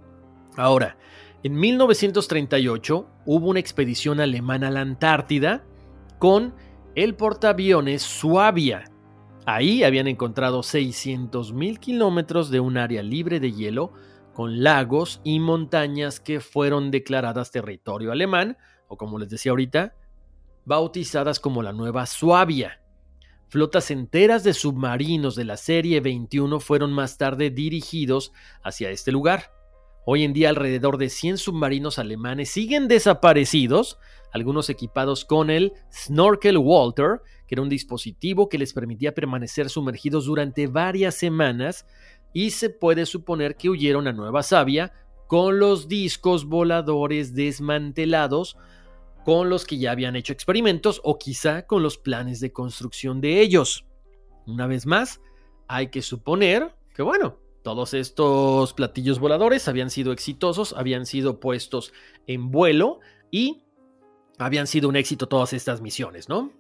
[0.58, 0.98] Ahora,
[1.46, 5.64] en 1938 hubo una expedición alemana a la Antártida
[6.18, 6.56] con
[6.96, 8.86] el portaaviones Suabia.
[9.46, 13.94] Ahí habían encontrado 600.000 kilómetros de un área libre de hielo
[14.34, 19.94] con lagos y montañas que fueron declaradas territorio alemán, o como les decía ahorita,
[20.66, 22.82] bautizadas como la Nueva Suabia.
[23.50, 29.52] Flotas enteras de submarinos de la serie 21 fueron más tarde dirigidos hacia este lugar.
[30.08, 33.98] Hoy en día alrededor de 100 submarinos alemanes siguen desaparecidos,
[34.32, 40.26] algunos equipados con el Snorkel Walter, que era un dispositivo que les permitía permanecer sumergidos
[40.26, 41.88] durante varias semanas,
[42.34, 44.94] y se puede suponer que huyeron a Nueva Sabia
[45.26, 48.58] con los discos voladores desmantelados
[49.24, 53.42] con los que ya habían hecho experimentos o quizá con los planes de construcción de
[53.42, 53.88] ellos.
[54.46, 55.20] Una vez más,
[55.68, 61.94] hay que suponer que, bueno, todos estos platillos voladores habían sido exitosos, habían sido puestos
[62.28, 63.00] en vuelo
[63.32, 63.64] y
[64.38, 66.52] habían sido un éxito todas estas misiones, ¿no?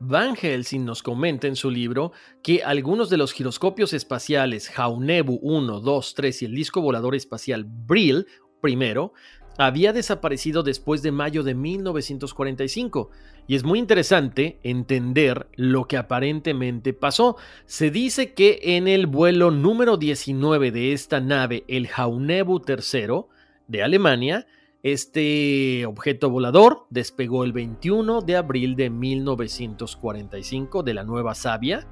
[0.00, 5.80] Van Helsing nos comenta en su libro que algunos de los giroscopios espaciales Jaunebu 1,
[5.80, 8.26] 2, 3 y el disco volador espacial Brill
[8.62, 9.12] primero
[9.58, 13.10] había desaparecido después de mayo de 1945
[13.46, 17.36] y es muy interesante entender lo que aparentemente pasó.
[17.66, 23.26] Se dice que en el vuelo número 19 de esta nave, el Jaunebu III
[23.68, 24.46] de Alemania,
[24.82, 31.86] este objeto volador despegó el 21 de abril de 1945 de la Nueva Sabia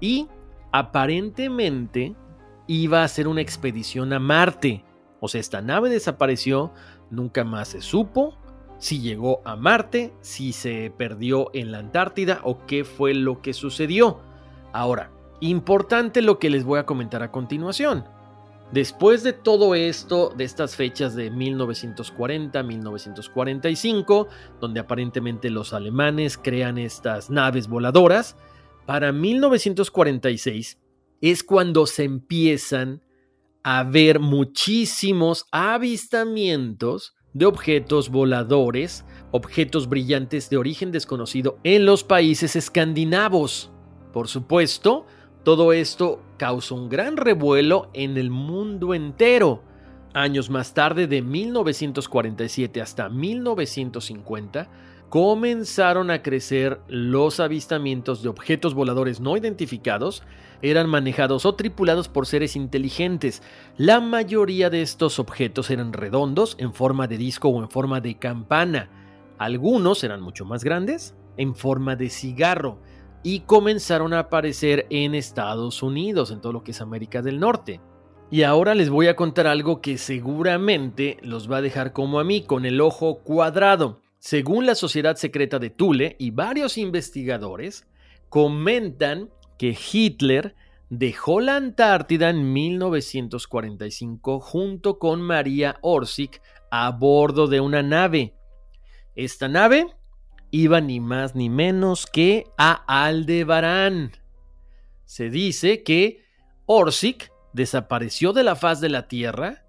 [0.00, 0.28] y
[0.72, 2.14] aparentemente
[2.66, 4.84] iba a hacer una expedición a Marte.
[5.20, 6.72] O sea, esta nave desapareció,
[7.14, 8.36] Nunca más se supo
[8.78, 13.54] si llegó a Marte, si se perdió en la Antártida o qué fue lo que
[13.54, 14.20] sucedió.
[14.72, 15.10] Ahora,
[15.40, 18.04] importante lo que les voy a comentar a continuación.
[18.72, 24.26] Después de todo esto, de estas fechas de 1940-1945,
[24.60, 28.36] donde aparentemente los alemanes crean estas naves voladoras,
[28.84, 30.80] para 1946
[31.20, 33.03] es cuando se empiezan
[33.64, 42.56] a ver muchísimos avistamientos de objetos voladores, objetos brillantes de origen desconocido en los países
[42.56, 43.72] escandinavos.
[44.12, 45.06] Por supuesto,
[45.44, 49.64] todo esto causó un gran revuelo en el mundo entero.
[50.12, 54.68] Años más tarde, de 1947 hasta 1950,
[55.14, 60.24] comenzaron a crecer los avistamientos de objetos voladores no identificados,
[60.60, 63.40] eran manejados o tripulados por seres inteligentes.
[63.76, 68.18] La mayoría de estos objetos eran redondos, en forma de disco o en forma de
[68.18, 68.90] campana.
[69.38, 72.80] Algunos eran mucho más grandes, en forma de cigarro,
[73.22, 77.80] y comenzaron a aparecer en Estados Unidos, en todo lo que es América del Norte.
[78.32, 82.24] Y ahora les voy a contar algo que seguramente los va a dejar como a
[82.24, 84.02] mí, con el ojo cuadrado.
[84.24, 87.86] Según la Sociedad Secreta de Thule y varios investigadores,
[88.30, 90.56] comentan que Hitler
[90.88, 98.34] dejó la Antártida en 1945 junto con María Orsic a bordo de una nave.
[99.14, 99.88] Esta nave
[100.50, 104.12] iba ni más ni menos que a Aldebarán.
[105.04, 106.24] Se dice que
[106.64, 109.66] Orsic desapareció de la faz de la Tierra,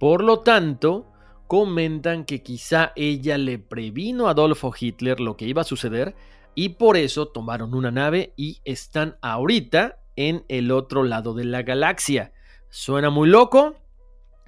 [0.00, 1.12] por lo tanto,
[1.46, 6.14] comentan que quizá ella le previno a Adolfo Hitler lo que iba a suceder
[6.54, 11.62] y por eso tomaron una nave y están ahorita en el otro lado de la
[11.62, 12.32] galaxia.
[12.70, 13.76] Suena muy loco,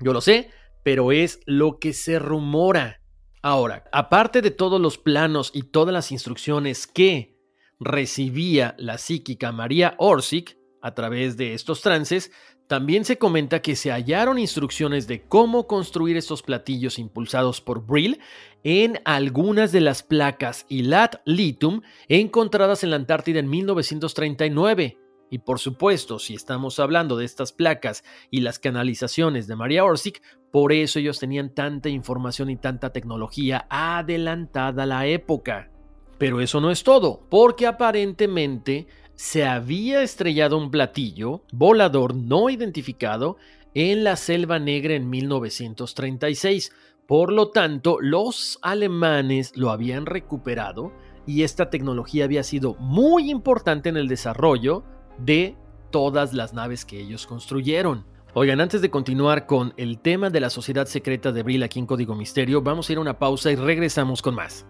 [0.01, 0.51] yo lo sé,
[0.83, 3.01] pero es lo que se rumora.
[3.43, 7.39] Ahora, aparte de todos los planos y todas las instrucciones que
[7.79, 12.31] recibía la psíquica María Orsic a través de estos trances,
[12.67, 18.21] también se comenta que se hallaron instrucciones de cómo construir estos platillos impulsados por Brill
[18.63, 24.99] en algunas de las placas Ilat Litum encontradas en la Antártida en 1939.
[25.31, 30.23] Y por supuesto, si estamos hablando de estas placas y las canalizaciones de María Orsic,
[30.51, 35.71] por eso ellos tenían tanta información y tanta tecnología adelantada a la época.
[36.19, 43.37] Pero eso no es todo, porque aparentemente se había estrellado un platillo volador no identificado
[43.75, 46.71] en la Selva Negra en 1936.
[47.05, 50.93] Por lo tanto, los alemanes lo habían recuperado
[51.27, 54.85] y esta tecnología había sido muy importante en el desarrollo
[55.19, 55.57] de
[55.91, 58.07] todas las naves que ellos construyeron.
[58.35, 61.87] Oigan, antes de continuar con el tema de la sociedad secreta de Brill aquí en
[61.87, 64.65] Código Misterio, vamos a ir a una pausa y regresamos con más.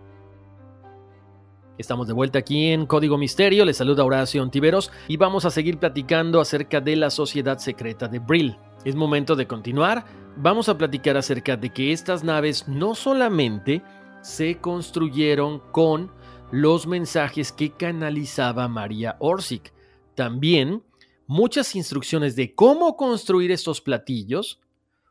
[1.79, 5.79] Estamos de vuelta aquí en Código Misterio, les saluda Horacio Ontiveros y vamos a seguir
[5.79, 8.59] platicando acerca de la sociedad secreta de Brill.
[8.85, 10.05] Es momento de continuar,
[10.37, 13.85] vamos a platicar acerca de que estas naves no solamente
[14.22, 16.11] se construyeron con
[16.51, 19.72] los mensajes que canalizaba María Orsic,
[20.16, 20.83] también
[21.29, 24.59] muchas instrucciones de cómo construir estos platillos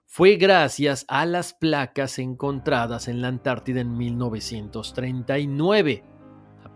[0.05, 6.16] fue gracias a las placas encontradas en la Antártida en 1939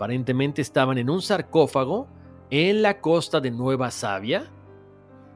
[0.02, 2.08] aparentemente estaban en un sarcófago
[2.50, 4.52] en la costa de Nueva Sabia.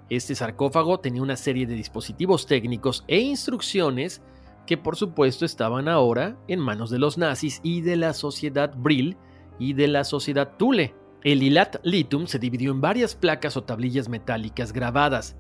[0.09, 4.24] Este sarcófago tenía una serie de dispositivos técnicos e instrucciones
[4.66, 9.18] que por supuesto estaban ahora en manos de los nazis y de la sociedad Brill
[9.59, 10.95] y de la sociedad Thule.
[11.24, 15.36] El Ilat Litum se dividió en varias placas o tablillas metálicas grabadas.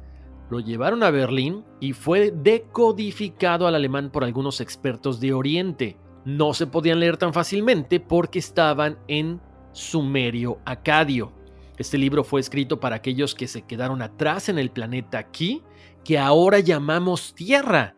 [0.51, 6.53] Lo llevaron a Berlín y fue decodificado al alemán por algunos expertos de Oriente no
[6.53, 9.39] se podían leer tan fácilmente porque estaban en
[9.71, 11.31] sumerio acadio.
[11.77, 15.61] Este libro fue escrito para aquellos que se quedaron atrás en el planeta aquí,
[16.03, 17.95] que ahora llamamos Tierra.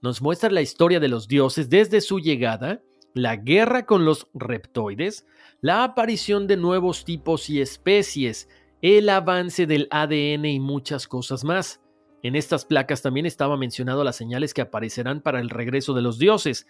[0.00, 2.82] Nos muestra la historia de los dioses desde su llegada,
[3.14, 5.26] la guerra con los reptoides,
[5.60, 8.48] la aparición de nuevos tipos y especies,
[8.80, 11.80] el avance del ADN y muchas cosas más.
[12.22, 16.18] En estas placas también estaba mencionado las señales que aparecerán para el regreso de los
[16.18, 16.66] dioses,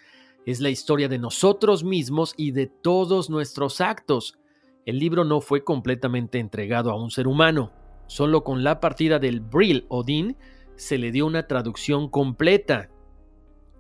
[0.47, 4.39] es la historia de nosotros mismos y de todos nuestros actos.
[4.87, 7.73] El libro no fue completamente entregado a un ser humano.
[8.07, 10.37] Solo con la partida del Brill Odin
[10.77, 12.89] se le dio una traducción completa.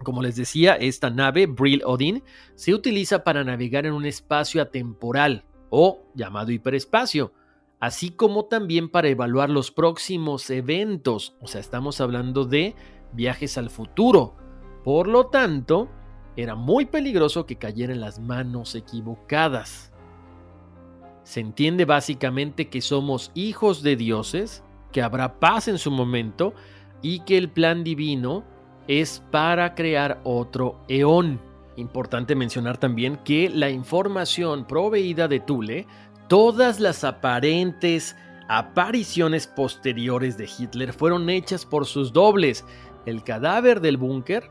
[0.04, 2.22] Como les decía, esta nave, Brill Odin,
[2.54, 7.32] se utiliza para navegar en un espacio atemporal, o llamado hiperespacio,
[7.80, 11.36] así como también para evaluar los próximos eventos.
[11.40, 12.74] O sea, estamos hablando de
[13.12, 14.36] viajes al futuro.
[14.84, 15.88] Por lo tanto,
[16.38, 19.90] era muy peligroso que cayera en las manos equivocadas.
[21.24, 24.62] Se entiende básicamente que somos hijos de dioses,
[24.92, 26.54] que habrá paz en su momento
[27.02, 28.44] y que el plan divino
[28.86, 31.40] es para crear otro eón.
[31.76, 35.88] Importante mencionar también que la información proveída de Tule
[36.28, 38.14] Todas las aparentes
[38.48, 42.64] apariciones posteriores de Hitler fueron hechas por sus dobles.
[43.06, 44.50] El cadáver del búnker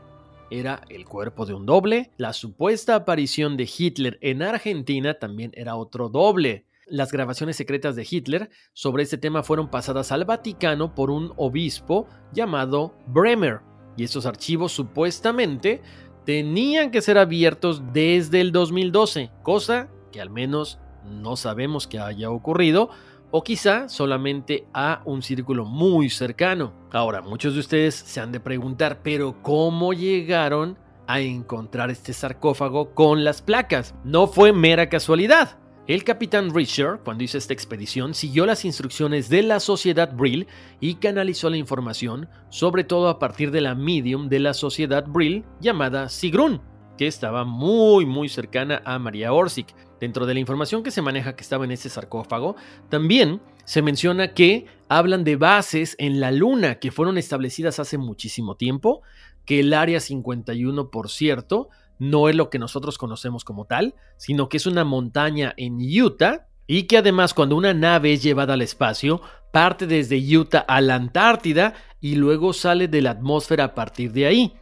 [0.50, 2.12] era el cuerpo de un doble.
[2.16, 6.66] La supuesta aparición de Hitler en Argentina también era otro doble.
[6.86, 12.08] Las grabaciones secretas de Hitler sobre este tema fueron pasadas al Vaticano por un obispo
[12.32, 13.60] llamado Bremer.
[13.96, 15.82] Y estos archivos supuestamente
[16.24, 22.30] tenían que ser abiertos desde el 2012, cosa que al menos no sabemos que haya
[22.30, 22.90] ocurrido,
[23.30, 26.72] o quizá solamente a un círculo muy cercano.
[26.92, 32.94] Ahora, muchos de ustedes se han de preguntar, pero ¿cómo llegaron a encontrar este sarcófago
[32.94, 33.94] con las placas?
[34.04, 35.58] No fue mera casualidad.
[35.88, 40.46] El capitán Richard, cuando hizo esta expedición, siguió las instrucciones de la sociedad Brill
[40.80, 45.46] y canalizó la información, sobre todo a partir de la medium de la sociedad Brill
[45.60, 46.60] llamada Sigrun,
[46.98, 49.74] que estaba muy muy cercana a María Orsic.
[50.00, 52.56] Dentro de la información que se maneja que estaba en este sarcófago,
[52.88, 58.56] también se menciona que hablan de bases en la Luna que fueron establecidas hace muchísimo
[58.56, 59.02] tiempo,
[59.44, 61.68] que el Área 51, por cierto,
[61.98, 66.46] no es lo que nosotros conocemos como tal, sino que es una montaña en Utah
[66.66, 69.20] y que además cuando una nave es llevada al espacio,
[69.52, 74.26] parte desde Utah a la Antártida y luego sale de la atmósfera a partir de
[74.26, 74.52] ahí.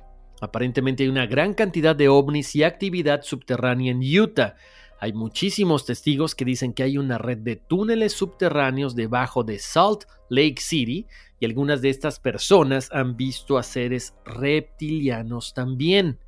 [0.40, 4.54] Aparentemente hay una gran cantidad de ovnis y actividad subterránea en Utah.
[4.98, 10.04] Hay muchísimos testigos que dicen que hay una red de túneles subterráneos debajo de Salt
[10.30, 11.06] Lake City
[11.38, 16.18] y algunas de estas personas han visto a seres reptilianos también.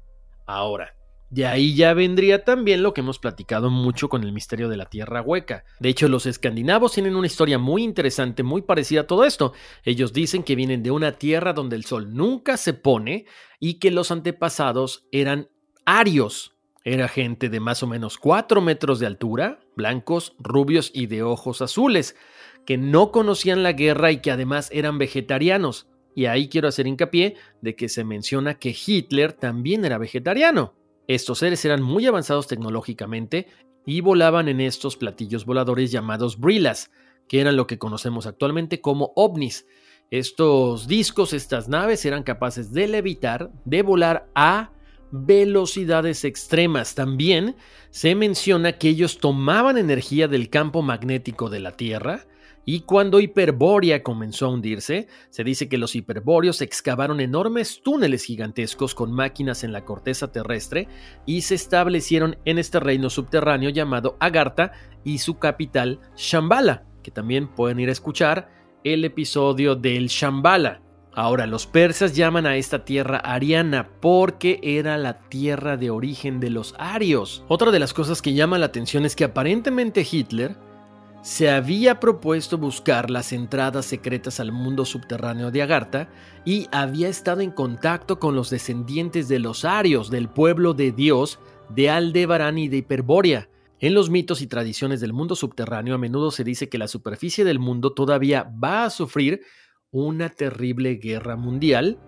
[0.47, 0.95] Ahora,
[1.31, 4.87] de ahí ya vendría también lo que hemos platicado mucho con el misterio de la
[4.87, 5.65] Tierra Hueca.
[5.79, 9.53] De hecho, los escandinavos tienen una historia muy interesante, muy parecida a todo esto.
[9.85, 13.27] Ellos dicen que vienen de una tierra donde el sol nunca se pone
[13.61, 15.51] y que los antepasados eran
[15.85, 21.23] arios, era gente de más o menos 4 metros de altura, blancos, rubios y de
[21.23, 22.17] ojos azules,
[22.65, 25.89] que no conocían la guerra y que además eran vegetarianos.
[26.15, 30.75] Y ahí quiero hacer hincapié de que se menciona que Hitler también era vegetariano.
[31.07, 33.47] Estos seres eran muy avanzados tecnológicamente
[33.87, 36.91] y volaban en estos platillos voladores llamados Brillas,
[37.29, 39.67] que eran lo que conocemos actualmente como ovnis.
[40.11, 44.73] Estos discos, estas naves eran capaces de levitar, de volar a
[45.11, 46.95] velocidades extremas.
[46.95, 47.57] También
[47.91, 52.27] se menciona que ellos tomaban energía del campo magnético de la Tierra
[52.71, 58.95] y cuando Hiperbórea comenzó a hundirse, se dice que los hiperbóreos excavaron enormes túneles gigantescos
[58.95, 60.87] con máquinas en la corteza terrestre
[61.25, 67.49] y se establecieron en este reino subterráneo llamado Agartha y su capital Shambhala, que también
[67.49, 68.51] pueden ir a escuchar
[68.85, 70.83] el episodio del Shambhala,
[71.15, 76.51] Ahora, los persas llaman a esta tierra ariana porque era la tierra de origen de
[76.51, 77.45] los arios.
[77.49, 80.57] Otra de las cosas que llama la atención es que aparentemente Hitler
[81.23, 86.09] se había propuesto buscar las entradas secretas al mundo subterráneo de Agartha
[86.45, 91.41] y había estado en contacto con los descendientes de los arios del pueblo de Dios
[91.69, 93.49] de Aldebarán y de Hiperbórea.
[93.81, 97.45] En los mitos y tradiciones del mundo subterráneo a menudo se dice que la superficie
[97.45, 99.43] del mundo todavía va a sufrir
[99.91, 101.99] una terrible guerra mundial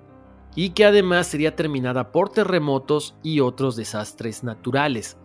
[0.55, 5.17] y que además sería terminada por terremotos y otros desastres naturales.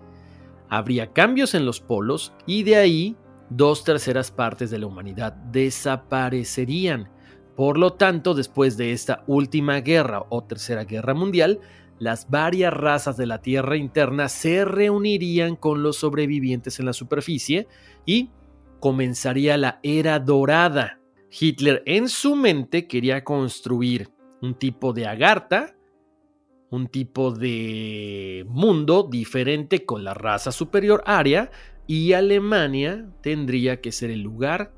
[0.70, 3.16] Habría cambios en los polos y de ahí
[3.50, 7.10] dos terceras partes de la humanidad desaparecerían.
[7.56, 11.60] Por lo tanto, después de esta última guerra o tercera guerra mundial,
[12.00, 17.68] las varias razas de la Tierra interna se reunirían con los sobrevivientes en la superficie
[18.06, 18.32] y
[18.82, 21.00] comenzaría la era dorada
[21.38, 24.10] Hitler en su mente quería construir
[24.42, 25.76] un tipo de agartha,
[26.70, 31.52] un tipo de mundo diferente con la raza superior aria
[31.88, 34.74] y Alemania tendría que ser el lugar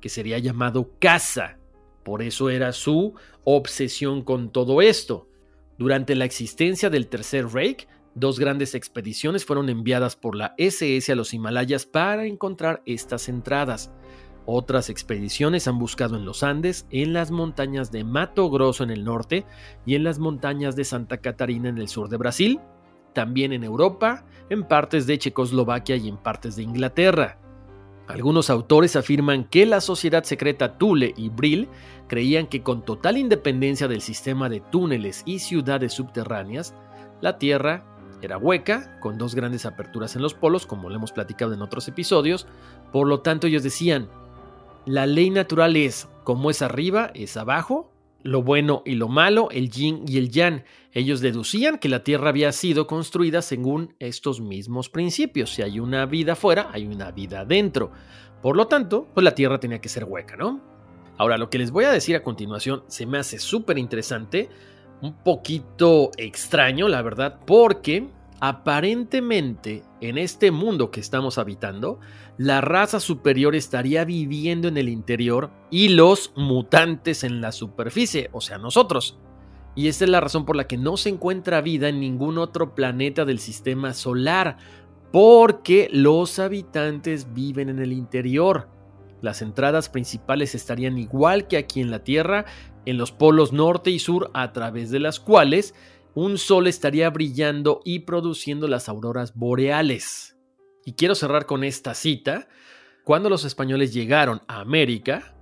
[0.00, 1.58] que sería llamado casa.
[2.04, 5.28] Por eso era su obsesión con todo esto.
[5.76, 11.16] Durante la existencia del Tercer Reich, dos grandes expediciones fueron enviadas por la SS a
[11.16, 13.92] los Himalayas para encontrar estas entradas.
[14.50, 19.04] Otras expediciones han buscado en los Andes, en las montañas de Mato Grosso en el
[19.04, 19.44] norte
[19.84, 22.58] y en las montañas de Santa Catarina en el sur de Brasil,
[23.12, 27.38] también en Europa, en partes de Checoslovaquia y en partes de Inglaterra.
[28.06, 31.68] Algunos autores afirman que la sociedad secreta Thule y Brill
[32.06, 36.74] creían que con total independencia del sistema de túneles y ciudades subterráneas,
[37.20, 37.84] la Tierra
[38.22, 41.86] era hueca, con dos grandes aperturas en los polos, como lo hemos platicado en otros
[41.86, 42.46] episodios,
[42.92, 44.08] por lo tanto ellos decían,
[44.88, 49.70] la ley natural es, como es arriba, es abajo, lo bueno y lo malo, el
[49.70, 50.64] yin y el yang.
[50.92, 55.52] Ellos deducían que la Tierra había sido construida según estos mismos principios.
[55.52, 57.92] Si hay una vida afuera, hay una vida adentro.
[58.40, 60.62] Por lo tanto, pues la Tierra tenía que ser hueca, ¿no?
[61.18, 64.48] Ahora, lo que les voy a decir a continuación se me hace súper interesante,
[65.02, 68.08] un poquito extraño, la verdad, porque
[68.40, 71.98] Aparentemente, en este mundo que estamos habitando,
[72.38, 78.40] la raza superior estaría viviendo en el interior y los mutantes en la superficie, o
[78.40, 79.18] sea, nosotros.
[79.74, 82.76] Y esta es la razón por la que no se encuentra vida en ningún otro
[82.76, 84.56] planeta del sistema solar,
[85.12, 88.68] porque los habitantes viven en el interior.
[89.20, 92.44] Las entradas principales estarían igual que aquí en la Tierra,
[92.86, 95.74] en los polos norte y sur, a través de las cuales
[96.14, 100.37] un sol estaría brillando y produciendo las auroras boreales.
[100.88, 102.48] Y quiero cerrar con esta cita.
[103.04, 105.34] Cuando los españoles llegaron a América,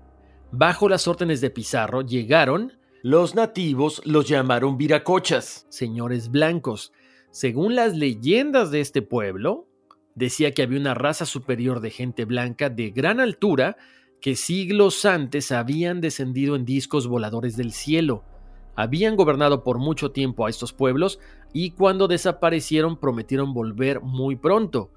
[0.51, 2.73] bajo las órdenes de Pizarro, llegaron,
[3.05, 6.93] los nativos los llamaron viracochas, señores blancos.
[7.31, 9.69] Según las leyendas de este pueblo,
[10.17, 13.77] decía que había una raza superior de gente blanca de gran altura
[14.21, 18.25] que siglos antes habían descendido en discos voladores del cielo
[18.77, 21.19] habían gobernado por mucho tiempo a estos pueblos
[21.53, 24.91] y cuando desaparecieron prometieron volver muy pronto.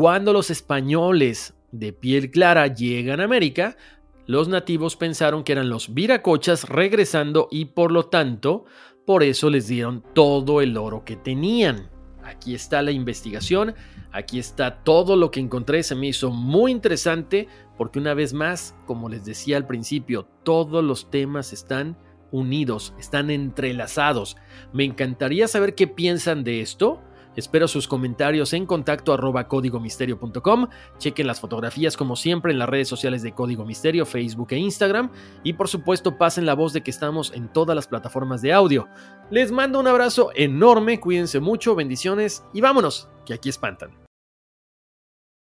[0.00, 3.76] Cuando los españoles de piel clara llegan a América,
[4.24, 8.64] los nativos pensaron que eran los viracochas regresando y por lo tanto,
[9.04, 11.90] por eso les dieron todo el oro que tenían.
[12.24, 13.74] Aquí está la investigación,
[14.10, 17.46] aquí está todo lo que encontré, se me hizo muy interesante
[17.76, 21.98] porque una vez más, como les decía al principio, todos los temas están
[22.32, 24.38] unidos, están entrelazados.
[24.72, 27.02] Me encantaría saber qué piensan de esto.
[27.36, 30.68] Espero sus comentarios en contacto arroba códigomisterio.com.
[30.98, 35.10] Chequen las fotografías como siempre en las redes sociales de Código Misterio, Facebook e Instagram.
[35.42, 38.88] Y por supuesto pasen la voz de que estamos en todas las plataformas de audio.
[39.30, 43.99] Les mando un abrazo enorme, cuídense mucho, bendiciones y vámonos, que aquí espantan.